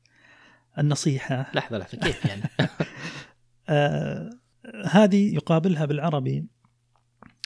[0.77, 1.51] النصيحة.
[1.53, 2.41] لحظة لحظة كيف يعني؟
[3.69, 4.29] آه
[4.85, 6.45] هذه يقابلها بالعربي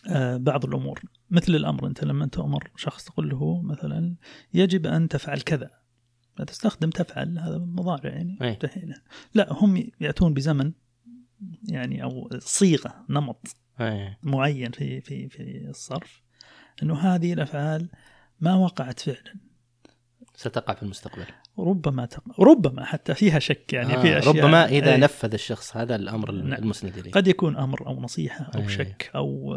[0.09, 1.01] آه بعض الأمور.
[1.29, 4.15] مثل الأمر أنت لما تأمر شخص تقول له مثلا
[4.53, 5.84] يجب أن تفعل كذا.
[6.37, 8.49] فتستخدم تفعل هذا مضارع يعني أي.
[8.49, 9.01] انتهينا
[9.33, 10.71] لا هم يأتون بزمن
[11.69, 14.19] يعني أو صيغة نمط إيه.
[14.23, 16.21] معين في في في الصرف
[16.83, 17.89] إنه هذه الأفعال
[18.39, 19.35] ما وقعت فعلا
[20.35, 21.25] ستقع في المستقبل
[21.59, 22.41] ربما تق...
[22.41, 24.99] ربما حتى فيها شك يعني آه، في أشياء ربما إذا أي.
[24.99, 26.53] نفذ الشخص هذا الأمر نعم.
[26.53, 28.69] المسند إليه قد يكون أمر أو نصيحة أو أي.
[28.69, 29.55] شك أو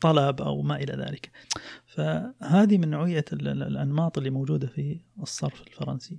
[0.00, 1.30] طلب أو ما إلى ذلك
[1.86, 6.18] فهذه من نوعية ال- ال- الأنماط اللي موجودة في الصرف الفرنسي.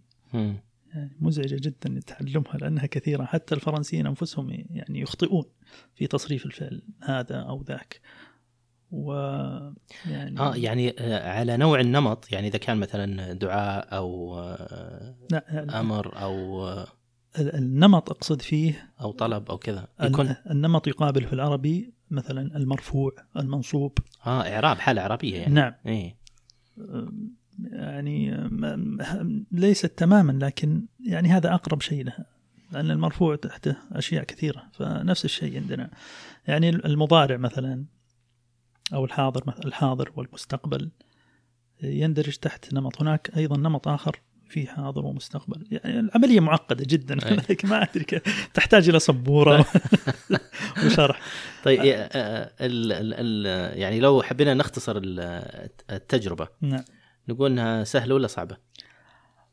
[0.93, 5.43] يعني مزعجة جدا تعلمها لأنها كثيرة حتى الفرنسيين أنفسهم يعني يخطئون
[5.95, 8.01] في تصريف الفعل هذا أو ذاك
[8.91, 9.11] و
[10.09, 15.79] يعني آه يعني آه، على نوع النمط يعني إذا كان مثلا دعاء أو آه، لا
[15.79, 16.87] أمر أو آه،
[17.39, 19.87] ال- النمط أقصد فيه أو طلب أو كذا.
[20.01, 23.97] يكون النمط يقابل في العربي مثلا المرفوع المنصوب.
[24.25, 25.53] آه إعراب حالة اعرابيه يعني.
[25.53, 25.73] نعم.
[25.85, 26.15] إيه.
[27.71, 28.49] يعني
[29.51, 32.25] ليست تماما لكن يعني هذا أقرب شيء لها
[32.71, 35.89] لأن المرفوع تحته أشياء كثيرة فنفس الشيء عندنا.
[36.47, 37.85] يعني المضارع مثلا.
[38.93, 40.91] أو الحاضر مثلا الحاضر والمستقبل
[41.83, 43.01] يندرج تحت نمط.
[43.01, 45.67] هناك أيضا نمط آخر في حاضر ومستقبل.
[45.71, 47.15] يعني العملية معقدة جدا.
[47.49, 48.49] لكن ما كيف.
[48.53, 49.65] تحتاج إلى سبوره
[50.85, 51.19] وشرح.
[51.63, 56.83] طيب آه، آه، ال ال ال يعني لو حبينا نختصر ال- التجربة نعم.
[57.29, 58.57] نقول إنها سهلة ولا صعبة؟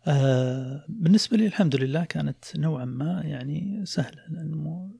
[0.06, 4.90] آه بالنسبة لي الحمد لله كانت نوعا ما يعني سهلة لأنه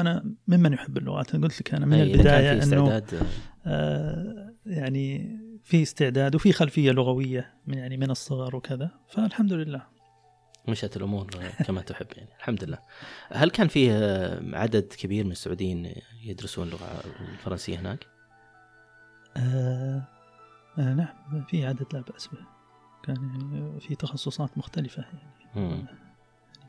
[0.00, 1.34] أنا ممن يحب اللغات.
[1.34, 3.26] أنا قلت لك أنا من في أنه استعداد.
[3.66, 8.90] آه يعني في استعداد وفي خلفية لغوية من يعني من الصغر وكذا.
[9.08, 9.82] فالحمد لله.
[10.68, 11.30] مشت الأمور
[11.66, 12.28] كما تحب يعني.
[12.38, 12.78] الحمد لله.
[13.32, 15.92] هل كان فيه آه، عدد كبير من السعوديين
[16.24, 18.06] يدرسون اللغة الفرنسية هناك؟
[19.36, 20.02] آه
[20.78, 22.38] آه نعم في عدد لا بأس به.
[23.04, 25.66] كان يعني في تخصصات مختلفة يعني.
[25.68, 25.86] مم.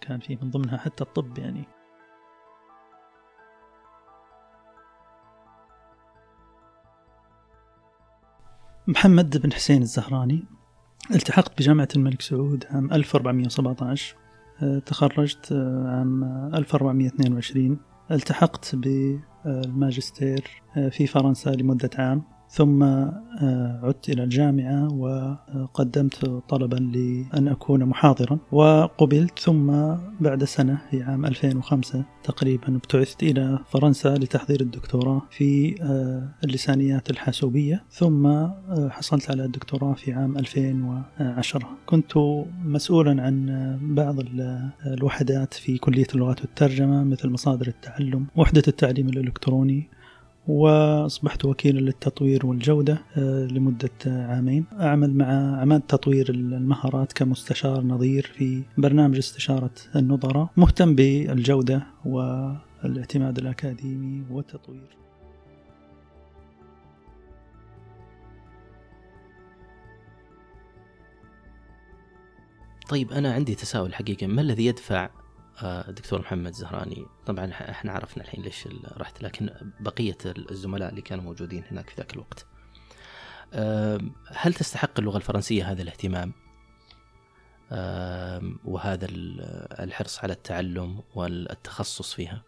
[0.02, 1.64] كان في من ضمنها حتى الطب يعني.
[8.88, 10.44] محمد بن حسين الزهراني
[11.12, 14.16] التحقت بجامعة الملك سعود عام 1417
[14.64, 16.24] آه، تخرجت آه، عام
[16.56, 17.78] 1422
[18.12, 22.24] التحقت بالماجستير آه، في فرنسا لمدة عام.
[22.56, 29.72] ثم آه، عدت إلى الجامعة وقدمت طلبا لأن أكون محاضرا وقبلت ثم
[30.22, 37.84] بعد سنة في عام 2005 تقريبا ابتعثت إلى فرنسا لتحضير الدكتوراه في آه، اللسانيات الحاسوبية
[37.92, 42.12] ثم آه، حصلت على الدكتوراه في عام 2010 كنت
[42.66, 43.46] مسؤولا عن
[43.82, 49.90] بعض ال- الوحدات في كلية اللغات والترجمة مثل مصادر التعلم وحدة التعليم الإلكتروني
[50.48, 54.66] وأصبحت وكيلا للتطوير والجودة آه، لمدة عامين.
[54.80, 64.24] أعمل مع عماد تطوير المهارات كمستشار نظير في برنامج استشارة النظراء مهتم بالجودة والاعتماد الأكاديمي
[64.32, 64.98] والتطوير.
[72.90, 74.28] طيب أنا عندي تساؤل حقيقة.
[74.28, 75.10] ما الذي يدفع
[75.88, 77.06] دكتور محمد زهراني.
[77.26, 82.14] طبعا إحنا عرفنا الحين ليش رحت لكن بقية الزملاء اللي كانوا موجودين هناك في ذاك
[82.14, 82.46] الوقت.
[84.28, 86.34] هل تستحق اللغة الفرنسية هذا الاهتمام؟
[88.66, 89.08] وهذا
[89.80, 92.44] الحرص على التعلم والتخصص فيها؟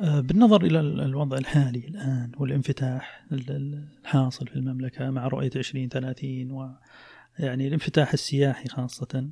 [0.00, 8.12] آه، بالنظر إلى الوضع الحالي الآن والانفتاح الحاصل في المملكة مع رؤية 2030 ويعني الانفتاح
[8.12, 9.30] السياحي خاصة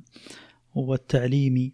[0.75, 1.71] والتعليمي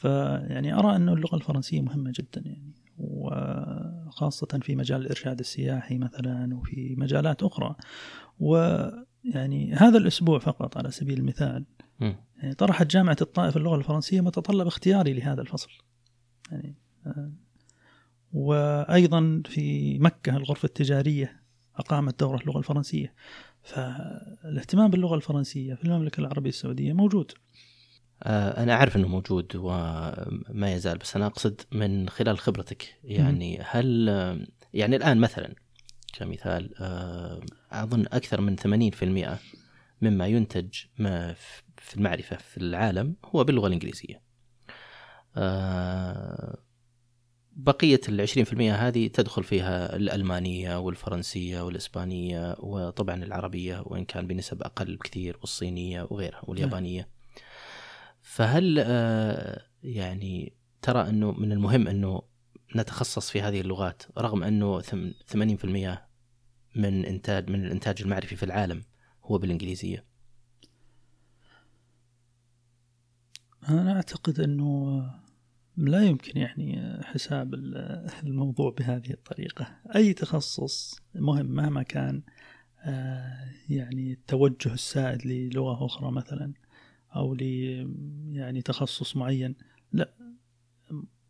[0.00, 6.94] فيعني أرى أن اللغة الفرنسية مهمة جدا يعني وخاصة في مجال الإرشاد السياحي مثلا وفي
[6.98, 7.76] مجالات أخرى.
[8.38, 11.64] ويعني هذا الأسبوع فقط على سبيل المثال
[12.36, 15.70] يعني طرحت جامعة الطائف اللغة الفرنسية متطلب اختياري لهذا الفصل.
[16.50, 16.74] يعني
[17.06, 17.32] آه،
[18.32, 21.42] وأيضا في مكة الغرفة التجارية
[21.76, 23.14] أقامت دورة اللغة الفرنسية.
[23.62, 27.32] فالاهتمام باللغة الفرنسية في المملكة العربية السعودية موجود.
[28.22, 32.94] آه، أنا أعرف أنه موجود وما يزال بس أنا أقصد من خلال خبرتك.
[33.04, 34.08] يعني هل
[34.74, 35.54] يعني الآن مثلا
[36.12, 37.40] كمثال آه،
[37.72, 39.38] أظن أكثر من 80%
[40.02, 41.34] مما ينتج ما
[41.76, 44.22] في المعرفة في العالم هو باللغة الإنجليزية.
[45.36, 46.58] آه،
[47.52, 54.62] بقية العشرين في المئة هذه تدخل فيها الألمانية والفرنسية والإسبانية وطبعا العربية وإن كان بنسب
[54.62, 57.08] أقل بكثير والصينية وغيرها واليابانية.
[58.40, 62.22] فهل آه، يعني ترى أنه من المهم أنه
[62.76, 66.06] نتخصص في هذه اللغات رغم أنه 80%
[66.76, 68.82] من إنتاج من الإنتاج المعرفي في العالم
[69.24, 70.04] هو بالإنجليزية؟
[73.68, 75.02] أنا أعتقد أنه
[75.76, 77.54] لا يمكن يعني حساب
[78.24, 79.66] الموضوع بهذه الطريقة.
[79.94, 82.22] أي تخصص مهم مهما كان
[82.84, 86.52] آه، يعني التوجه السائد للغة أخرى مثلا.
[87.16, 87.42] أو ل
[88.32, 89.54] يعني تخصص معين.
[89.92, 90.10] لا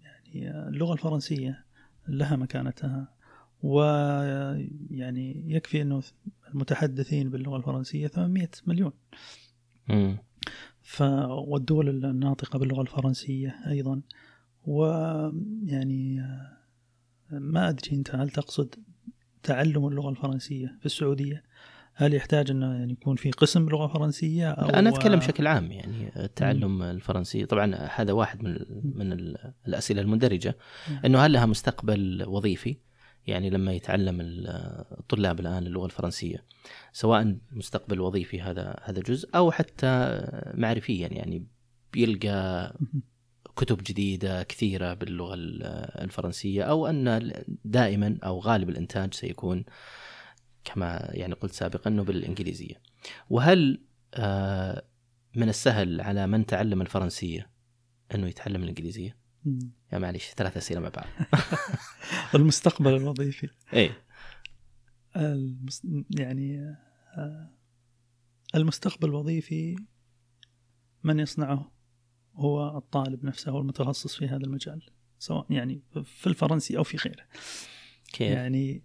[0.00, 1.64] يعني اللغة الفرنسية
[2.08, 3.14] لها مكانتها.
[3.62, 6.02] ويعني يكفي أنه
[6.48, 8.92] المتحدثين باللغة الفرنسية 800 مليون.
[10.82, 14.00] ف والدول الناطقة باللغة الفرنسية أيضا.
[14.64, 16.20] ويعني
[17.30, 18.74] ما أدري أنت هل تقصد
[19.42, 21.44] تعلم اللغة الفرنسية في السعودية؟
[22.00, 26.12] هل يحتاج إنه يعني يكون في قسم لغه فرنسيه أو أنا أتكلم بشكل عام يعني
[26.16, 27.46] التعلم الفرنسي.
[27.46, 29.12] طبعا هذا واحد من من
[29.66, 30.56] الأسئلة المندرجة
[31.04, 32.76] إنه هل لها مستقبل وظيفي؟
[33.26, 36.44] يعني لما يتعلم الطلاب الآن اللغة الفرنسية
[36.92, 40.20] سواء مستقبل وظيفي هذا هذا جزء أو حتى
[40.54, 41.46] معرفيا يعني
[41.92, 42.74] بيلقى
[43.56, 45.34] كتب جديدة كثيرة باللغة
[46.04, 47.32] الفرنسية أو أن
[47.64, 49.64] دائما أو غالب الإنتاج سيكون
[50.64, 52.82] كما يعني قلت سابقا انه بالانجليزيه
[53.30, 53.80] وهل
[54.14, 54.84] آه
[55.36, 57.50] من السهل على من تعلم الفرنسية
[58.14, 59.16] أنه يتعلم الإنجليزية؟
[59.92, 61.06] يا معليش ثلاث أسئلة مع بعض.
[62.34, 63.48] المستقبل الوظيفي.
[63.74, 63.90] إي.
[65.16, 65.86] المس...
[66.10, 66.76] يعني
[67.16, 67.50] آه
[68.54, 69.76] المستقبل الوظيفي
[71.04, 71.72] من يصنعه؟
[72.34, 74.82] هو الطالب نفسه هو المتخصص في هذا المجال
[75.18, 77.24] سواء يعني في الفرنسي أو في غيره.
[78.12, 78.82] كيف؟ يعني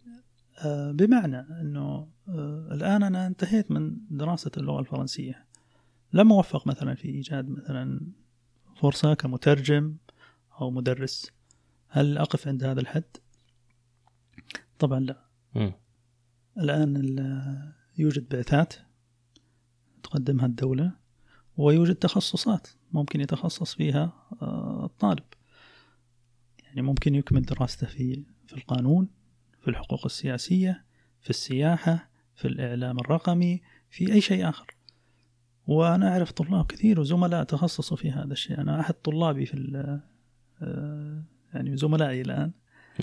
[0.92, 5.46] بمعنى إنه آه، الآن أنا انتهيت من دراسة اللغة الفرنسية.
[6.14, 8.02] لم أوفق مثلا في إيجاد مثلا
[8.76, 9.96] فرصة كمترجم
[10.62, 11.32] أو مدرس.
[11.88, 13.18] هل أقف عند هذا الحد؟
[14.80, 15.26] طبعا لا.
[15.56, 15.72] م.
[16.58, 18.74] الآن يوجد بعثات
[20.04, 20.92] تقدمها الدولة
[21.58, 25.24] ويوجد تخصصات ممكن يتخصص فيها آه، الطالب.
[26.64, 29.08] يعني ممكن يكمل دراسته في في القانون
[29.66, 30.86] في الحقوق السياسية
[31.22, 34.76] في السياحة في الإعلام الرقمي في أي شيء آخر.
[35.68, 38.62] وأنا أعرف طلاب كثير وزملاء تخصصوا في هذا الشيء.
[38.62, 39.56] أنا أحد طلابي في
[40.62, 42.52] آه، يعني زملائي الآن.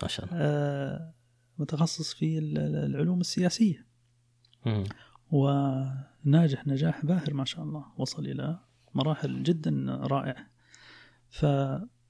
[0.03, 0.37] ما شاء الله.
[0.39, 1.15] آه،
[1.59, 3.87] متخصص في العلوم السياسية.
[5.31, 7.85] وناجح نجاح باهر ما شاء الله.
[7.97, 8.59] وصل إلى
[8.95, 10.47] مراحل جدا رائعة.
[11.31, 11.47] ف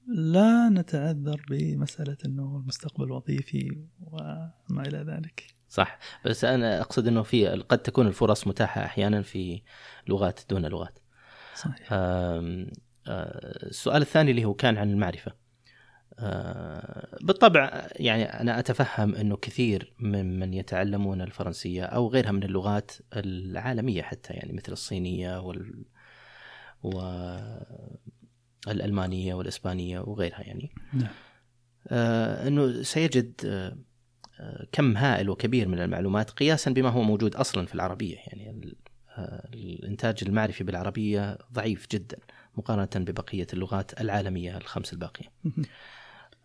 [0.07, 5.43] لا نتعذر بمسألة أنه المستقبل وظيفي وما إلى ذلك.
[5.69, 5.99] صح.
[6.25, 9.61] بس أنا أقصد أنه في قد تكون الفرص متاحة أحيانا في
[10.07, 10.99] لغات دون لغات.
[11.55, 11.87] صحيح.
[13.07, 15.43] السؤال الثاني اللي هو كان عن المعرفة.
[16.19, 22.91] آه، بالطبع يعني أنا أتفهم إنه كثير من من يتعلمون الفرنسية أو غيرها من اللغات
[23.15, 25.85] العالمية حتى يعني مثل الصينية وال
[28.67, 31.11] والالمانيه والإسبانية وغيرها يعني نعم.
[31.87, 33.77] آه إنه سيجد آه
[34.71, 38.75] كم هائل وكبير من المعلومات قياسا بما هو موجود أصلا في العربية يعني
[39.17, 42.17] آه الإنتاج المعرفي بالعربية ضعيف جدا
[42.57, 45.27] مقارنة ببقية اللغات العالمية الخمس الباقية.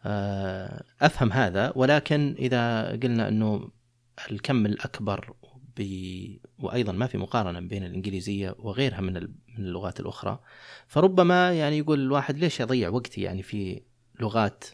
[0.04, 3.70] آه، أفهم هذا ولكن إذا قلنا إنه
[4.30, 5.34] الكم الأكبر
[5.78, 6.38] ب...
[6.58, 9.14] وأيضا ما في مقارنة بين الإنجليزية وغيرها من
[9.58, 10.40] من اللغات الأخرى.
[10.86, 13.82] فربما يعني يقول الواحد ليش اضيع وقتي يعني في
[14.20, 14.64] لغات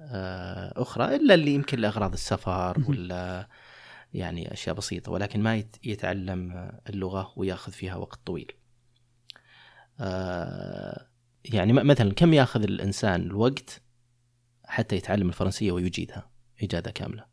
[0.00, 3.48] آه، أخرى إلا اللي يمكن لأغراض السفر ولا
[4.14, 8.52] يعني أشياء بسيطة ولكن ما يتعلم اللغة ويأخذ فيها وقت طويل.
[10.00, 11.06] آه،
[11.44, 13.82] يعني مثلا كم يأخذ الإنسان الوقت
[14.64, 16.30] حتى يتعلم الفرنسية ويجيدها
[16.62, 17.26] إجادة كاملة؟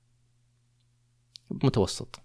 [1.52, 2.22] متوسط.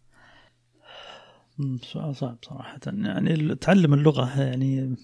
[1.83, 2.81] سؤال صعب صراحة.
[2.87, 4.97] يعني تعلم اللغة يعني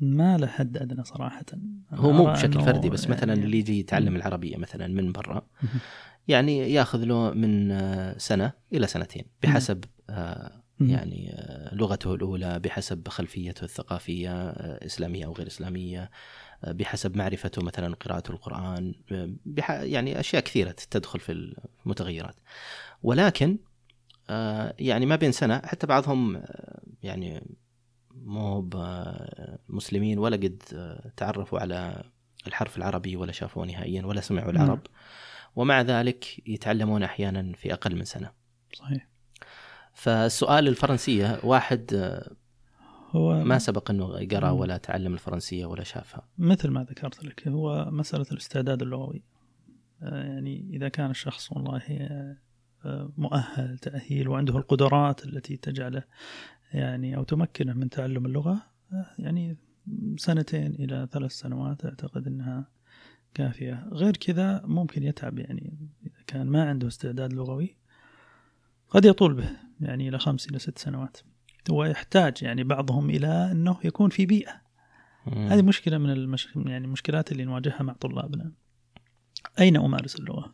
[0.00, 1.44] ما له حد أدنى صراحة.
[1.92, 5.46] هو مو بشكل فردي بس يعني مثلا اللي يجي يتعلم العربية مثلا من برا
[6.28, 7.74] يعني ياخذ له من
[8.18, 15.32] سنة إلى سنتين بحسب آه، يعني آه، لغته الأولى بحسب خلفيته الثقافية آه، إسلامية أو
[15.32, 16.10] غير إسلامية
[16.66, 18.94] بحسب معرفته مثلا قراءة القرآن
[19.46, 19.70] بح...
[19.70, 21.54] يعني أشياء كثيرة تدخل في
[21.86, 22.36] المتغيرات.
[23.02, 23.71] ولكن آه،
[24.78, 27.56] يعني ما بين سنة حتى بعضهم آه، يعني
[28.14, 28.70] مو
[29.68, 32.04] مسلمين ولا قد آه، تعرفوا على
[32.46, 34.80] الحرف العربي ولا شافوه نهائيا ولا سمعوا العرب.
[35.56, 38.30] ومع ذلك يتعلمون أحيانا في أقل من سنة.
[38.72, 39.08] صحيح.
[39.94, 41.94] فالسؤال الفرنسية واحد
[43.10, 47.90] هو ما سبق إنه قرأ ولا تعلم الفرنسية ولا شافها؟ مثل ما ذكرت لك هو
[47.90, 49.22] مسألة الاستعداد اللغوي.
[50.02, 52.36] آه، يعني إذا كان الشخص والله آه،
[53.16, 56.02] مؤهل تأهيل وعنده القدرات التي تجعله
[56.72, 58.62] يعني أو تمكنه من تعلم اللغة
[58.92, 59.56] آه، يعني
[60.16, 62.68] سنتين إلى ثلاث سنوات أعتقد إنها
[63.34, 63.88] كافية.
[63.92, 67.76] غير كذا ممكن يتعب يعني إذا كان ما عنده استعداد لغوي
[68.88, 71.16] قد يطول به يعني إلى خمس إلى ست سنوات.
[71.70, 74.62] ويحتاج يعني بعضهم إلى إنه يكون في بيئة.
[75.26, 75.48] مم.
[75.48, 76.56] هذه مشكلة من المش...
[76.56, 78.52] يعني المشكلات اللي نواجهها مع طلابنا.
[79.60, 80.52] أين أمارس اللغة؟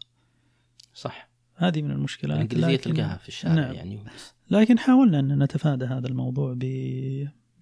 [0.95, 1.28] صح.
[1.59, 3.74] هذه من المشكلات الإنجليزية تلقاها في الشارع نعم.
[3.74, 4.04] يعني
[4.50, 6.62] لكن حاولنا أن نتفادى هذا الموضوع ب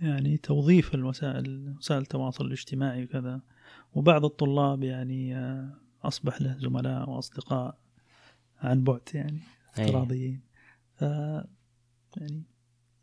[0.00, 3.40] يعني توظيف الوسائل وسائل التواصل الاجتماعي وكذا
[3.94, 5.70] وبعض الطلاب يعني آه،
[6.04, 7.78] أصبح له زملاء وأصدقاء
[8.58, 9.40] عن بعد يعني
[9.78, 10.40] افتراضيين
[10.94, 11.02] ف
[12.16, 12.42] يعني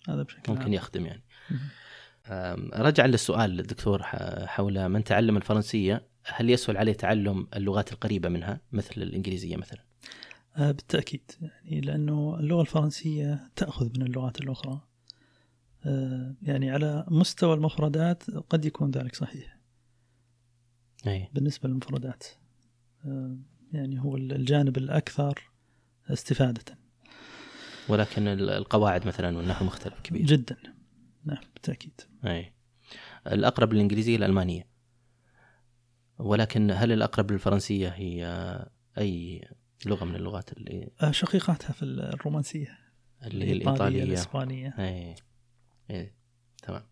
[0.09, 0.73] هذا بشكل ممكن عام.
[0.73, 1.23] يخدم يعني
[2.73, 4.03] رجعا للسؤال دكتور
[4.45, 9.92] حول من تعلم الفرنسية هل يسهل عليه تعلم اللغات القريبة منها مثل الإنجليزية مثلا؟
[10.57, 11.31] آه، بالتأكيد.
[11.41, 14.81] يعني لأنه اللغة الفرنسية تأخذ من اللغات الأخرى.
[15.85, 19.59] آه، يعني على مستوى المفردات قد يكون ذلك صحيح.
[21.07, 21.29] أي.
[21.33, 22.23] بالنسبة للمفردات.
[23.05, 23.37] آه،
[23.73, 25.49] يعني هو الجانب الأكثر
[26.09, 26.77] استفادة.
[27.89, 30.25] ولكن القواعد مثلا والنحو مختلف كبير.
[30.25, 30.57] جدا.
[31.25, 32.01] نعم بالتأكيد.
[32.25, 32.53] أي.
[33.27, 34.67] الأقرب للإنجليزية الالمانيه
[36.19, 38.25] ولكن هل الأقرب للفرنسية هي
[38.97, 39.47] أي
[39.87, 42.77] لغة من اللغات اللي آه، شقيقاتها في الرومانسية.
[43.23, 44.75] اللي هي الإيطالية الإسبانية.
[44.79, 45.15] اي
[45.91, 46.13] اي
[46.63, 46.83] تمام.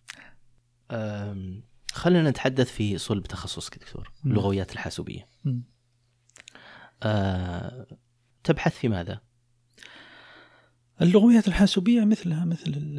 [1.91, 5.27] خلينا نتحدث في صلب تخصصك دكتور اللغويات الحاسوبية.
[7.03, 7.87] أه
[8.43, 9.21] تبحث في ماذا؟
[11.01, 12.97] اللغويات الحاسوبية مثلها مثل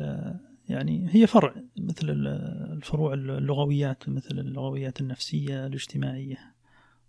[0.68, 2.11] يعني هي فرع مثل
[2.72, 6.51] الفروع اللغويات مثل اللغويات النفسية الاجتماعية.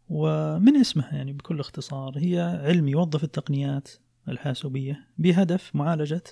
[0.09, 3.89] ومن اسمها يعني بكل اختصار هي علم يوظف التقنيات
[4.27, 6.23] الحاسوبية بهدف معالجة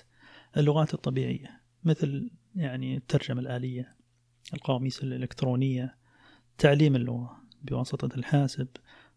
[0.56, 3.96] اللغات الطبيعية مثل يعني الترجمة الآلية
[4.54, 5.96] القواميس الإلكترونية
[6.58, 8.68] تعليم اللغة بواسطة الحاسب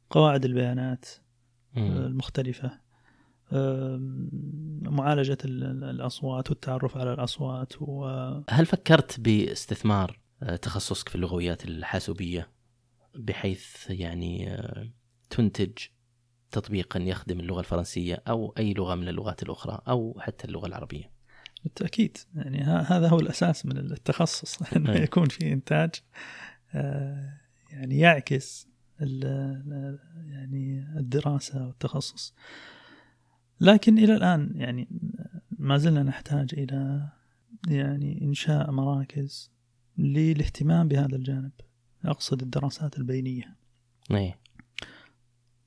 [0.10, 1.06] قواعد البيانات
[1.78, 2.80] المختلفة
[4.82, 8.06] معالجة الأصوات والتعرف على الأصوات و...
[8.50, 12.50] هل فكرت باستثمار آه، تخصصك في اللغويات الحاسوبية؟
[13.18, 14.90] بحيث يعني آه،
[15.30, 15.78] تنتج
[16.52, 21.12] تطبيقا يخدم اللغة الفرنسية أو أي لغة من اللغات الأخرى أو حتى اللغة العربية.
[21.64, 22.18] بالتأكيد.
[22.36, 25.90] يعني هذا هو الأساس من التخصص أنه يكون في إنتاج
[26.74, 27.40] آه،
[27.72, 28.68] يعني يعكس
[30.28, 32.34] يعني الدراسة والتخصص.
[33.60, 34.88] لكن إلى الآن يعني
[35.60, 37.10] ما زلنا نحتاج إلى
[37.68, 39.52] يعني إنشاء مراكز
[39.98, 41.52] للاهتمام بهذا الجانب.
[42.06, 43.56] أقصد الدراسات البينية.
[44.12, 44.34] أي.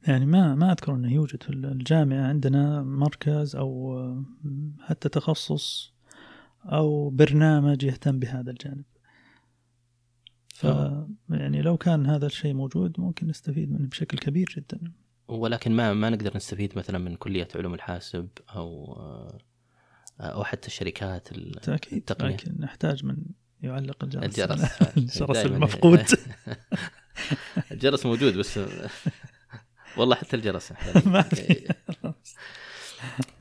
[0.07, 3.99] يعني ما ما أذكر إنه يوجد في الجامعة عندنا مركز أو
[4.81, 5.93] حتى تخصص
[6.65, 8.85] أو برنامج يهتم بهذا الجانب.
[10.55, 10.65] ف
[11.31, 14.93] يعني لو كان هذا الشيء موجود ممكن نستفيد منه بشكل كبير جدا.
[15.29, 18.95] ولكن ما ما نقدر نستفيد مثلا من كلية علوم الحاسب أو
[20.21, 22.35] أو حتى الشركات التقنية.
[22.35, 23.17] لكن نحتاج من
[23.63, 24.25] يعلق الجرس.
[24.25, 24.83] الجرس.
[24.97, 26.05] الجرس المفقود.
[27.73, 28.61] الجرس موجود بس
[29.97, 30.73] والله حتى الجرس.
[31.07, 31.75] ما في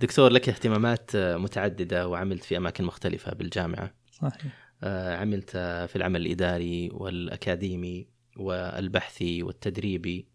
[0.02, 3.94] دكتور لك اهتمامات متعددة وعملت في أماكن مختلفة بالجامعة.
[4.12, 4.68] صحيح.
[4.84, 5.52] آه، عملت
[5.90, 8.08] في العمل الإداري والأكاديمي
[8.38, 10.28] والبحثي والتدريبي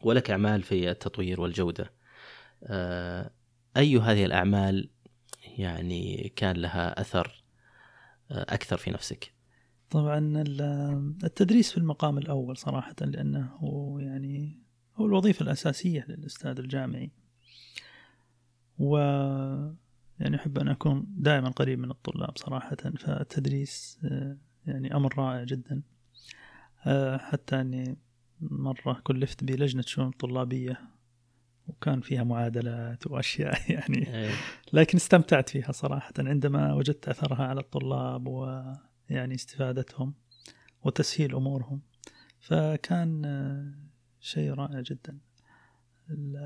[0.00, 1.92] ولك أعمال في التطوير والجودة.
[2.64, 3.30] آه،
[3.76, 4.90] أي هذه الأعمال
[5.58, 7.43] يعني كان لها أثر آه،
[8.30, 9.32] أكثر في نفسك؟
[9.90, 10.44] طبعا
[11.24, 14.58] التدريس في المقام الأول صراحة لأنه هو يعني
[14.96, 17.10] هو الوظيفة الأساسية للأستاذ الجامعي.
[18.78, 18.96] و
[20.20, 25.82] يعني أحب أن أكون دائما قريب من الطلاب صراحة فالتدريس آه، يعني أمر رائع جدا.
[26.86, 27.96] آه، حتى أني
[28.40, 30.80] مرة كلفت بلجنة شؤون طلابية
[31.66, 34.30] وكان فيها معادلات وأشياء يعني إيه.
[34.72, 40.14] لكن استمتعت فيها صراحة عندما وجدت أثرها على الطلاب ويعني استفادتهم
[40.82, 41.80] وتسهيل أمورهم
[42.40, 43.22] فكان
[44.20, 45.18] شيء رائع جدا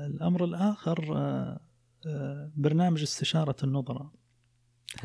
[0.05, 1.15] الأمر الآخر
[2.55, 4.11] برنامج استشارة النظراء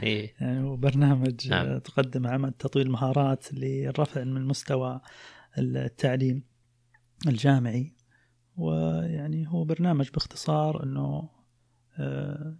[0.02, 0.34] إيه.
[0.40, 1.78] يعني هو برنامج نعم.
[1.78, 5.00] تقدم عمل تطوير المهارات للرفع من مستوى
[5.58, 6.42] التعليم
[7.26, 7.93] الجامعي
[8.56, 11.28] ويعني هو برنامج باختصار إنه
[11.98, 12.54] آه،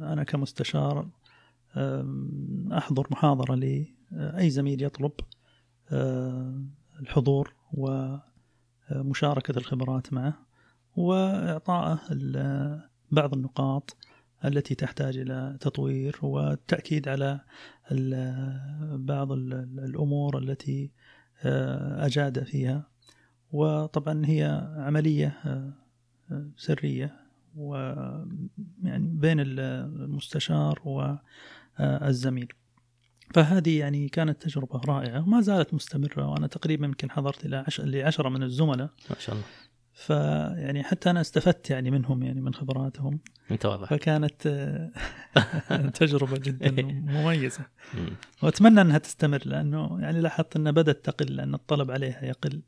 [0.00, 1.08] أنا كمستشار
[2.72, 5.12] أحضر محاضرة لأي زميل يطلب
[5.92, 6.62] آه،
[7.00, 10.38] الحضور ومشاركة الخبرات معه
[10.96, 12.00] وإعطائه
[13.10, 13.96] بعض النقاط
[14.44, 17.40] التي تحتاج إلى تطوير والتاكيد على
[18.92, 20.90] بعض الأمور التي
[21.42, 22.93] آه، أجاد فيها.
[23.54, 25.72] وطبعا هي عملية آه،
[26.30, 27.16] آه، سرية
[27.56, 30.82] ويعني بين المستشار
[31.78, 32.52] والزميل
[33.34, 38.42] فهذه يعني كانت تجربة رائعة وما زالت مستمرة وأنا تقريبا يمكن حضرت إلى لعشرة من
[38.42, 38.90] الزملاء.
[39.10, 39.46] ما شاء الله.
[39.92, 43.20] فيعني حتى أنا استفدت يعني منهم يعني من خبراتهم.
[43.50, 43.90] أنت واضح.
[43.90, 44.90] فكانت آه،
[46.00, 46.82] تجربة جدا
[47.14, 47.66] مميزة.
[48.42, 52.62] وأتمنى أنها تستمر لأنه يعني لاحظت أنها بدأت تقل لأن الطلب عليها يقل.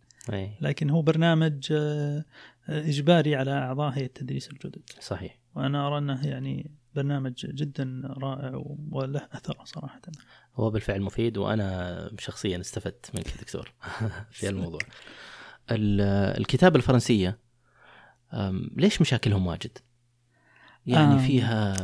[0.60, 2.24] لكن هو برنامج آه،
[2.68, 4.82] إجباري على أعضاء هيئة التدريس الجدد.
[5.00, 5.38] صحيح.
[5.54, 10.00] وأنا أرى أنه يعني برنامج جدا رائع وله أثر صراحة.
[10.54, 13.72] هو بالفعل مفيد وأنا شخصيا استفدت منك دكتور
[14.30, 14.80] في الموضوع.
[15.70, 17.38] الكتابة الفرنسية
[18.76, 19.78] ليش مشاكلهم واجد؟
[20.86, 21.76] يعني فيها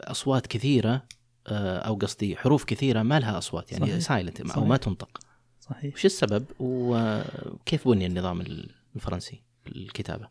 [0.00, 1.02] أصوات كثيرة
[1.46, 5.29] آه، أو قصدي حروف كثيرة ما لها أصوات يعني سايلنت أو ما تنطق.
[5.70, 5.94] صحيح.
[5.94, 8.40] وش السبب؟ وكيف بني النظام
[8.96, 10.28] الفرنسي الكتابة؟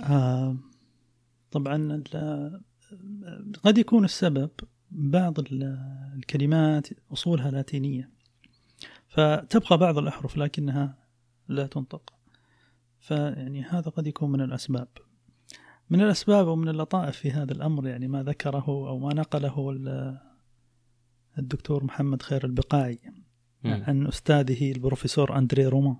[0.00, 0.56] آه
[1.50, 2.02] طبعا
[3.64, 4.50] قد يكون السبب
[4.90, 8.10] بعض الكلمات أصولها لاتينية
[9.08, 10.98] فتبقى بعض الأحرف لكنها
[11.48, 12.12] لا تنطق.
[13.00, 14.88] فيعني هذا قد يكون من الأسباب.
[15.90, 19.80] من الأسباب ومن اللطائف في هذا الأمر يعني ما ذكره أو ما نقله
[21.38, 22.98] الدكتور محمد خير البقاعي
[23.64, 25.96] عن أستاذه البروفيسور أندري رومان.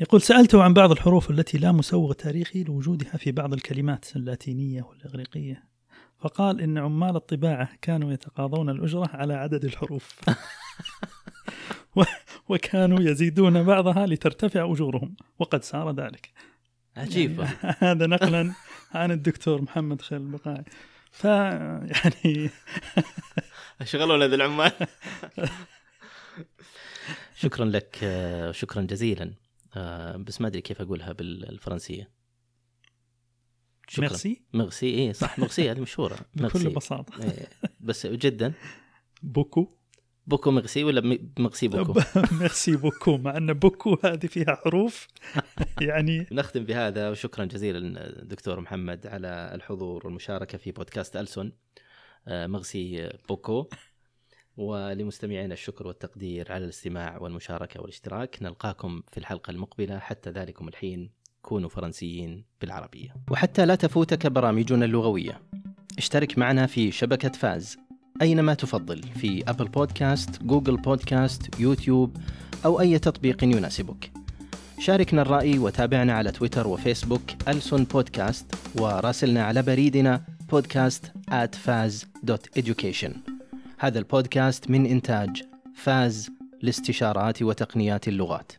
[0.00, 5.64] يقول سألته عن بعض الحروف التي لا مسوغ تاريخي لوجودها في بعض الكلمات اللاتينية والإغريقية.
[6.18, 10.20] فقال إن عمال الطباعة كانوا يتقاضون الأجرة على عدد الحروف.
[12.48, 15.16] وكانوا يزيدون بعضها لترتفع أجورهم.
[15.38, 16.30] وقد صار ذلك.
[16.96, 17.40] عجيب.
[17.40, 18.52] يعني هذا نقلا
[18.94, 20.64] عن الدكتور محمد خير البقاعي.
[21.10, 22.50] ف يعني
[23.84, 24.72] شغلوا ذي العمال.
[27.42, 27.96] شكرا لك
[28.50, 29.34] شكرا جزيلا.
[29.76, 32.10] آه، بس ما أدري كيف أقولها بالفرنسية.
[33.88, 34.08] شكرا.
[34.08, 36.18] merci؟ merci اي صح ميرسي هذه مشهورة.
[36.34, 37.22] بكل بساطة.
[37.22, 37.48] إيه
[37.80, 38.52] بس جدا.
[39.22, 39.76] beaucoup.
[40.26, 42.00] beaucoup merci ولا merci beaucoup؟
[42.40, 45.06] merci beaucoup مع أن beaucoup هذه فيها حروف.
[45.80, 51.52] يعني نختم بهذا وشكرا جزيلا دكتور محمد على الحضور والمشاركة في بودكاست ألسن.
[52.28, 53.68] آه، merci beaucoup.
[54.56, 58.38] ولمستمعينا الشكر والتقدير على الاستماع والمشاركة والاشتراك.
[58.42, 59.98] نلقاكم في الحلقة المقبلة.
[59.98, 61.10] حتى ذلكم الحين
[61.42, 63.14] كونوا فرنسيين بالعربية.
[63.30, 65.40] وحتى لا تفوتك برامجنا اللغوية.
[65.98, 67.76] اشترك معنا في شبكة فاز.
[68.22, 72.16] أينما تفضل في أبل بودكاست، جوجل بودكاست، يوتيوب
[72.64, 74.12] أو أي تطبيق يناسبك.
[74.78, 83.35] شاركنا الرأي وتابعنا على تويتر وفيسبوك ألسن بودكاست وراسلنا على بريدنا بودكاست at faz.education
[83.78, 85.42] هذا البودكاست من إنتاج
[85.74, 86.30] فاز
[86.62, 88.52] لاستشارات وتقنيات اللغات.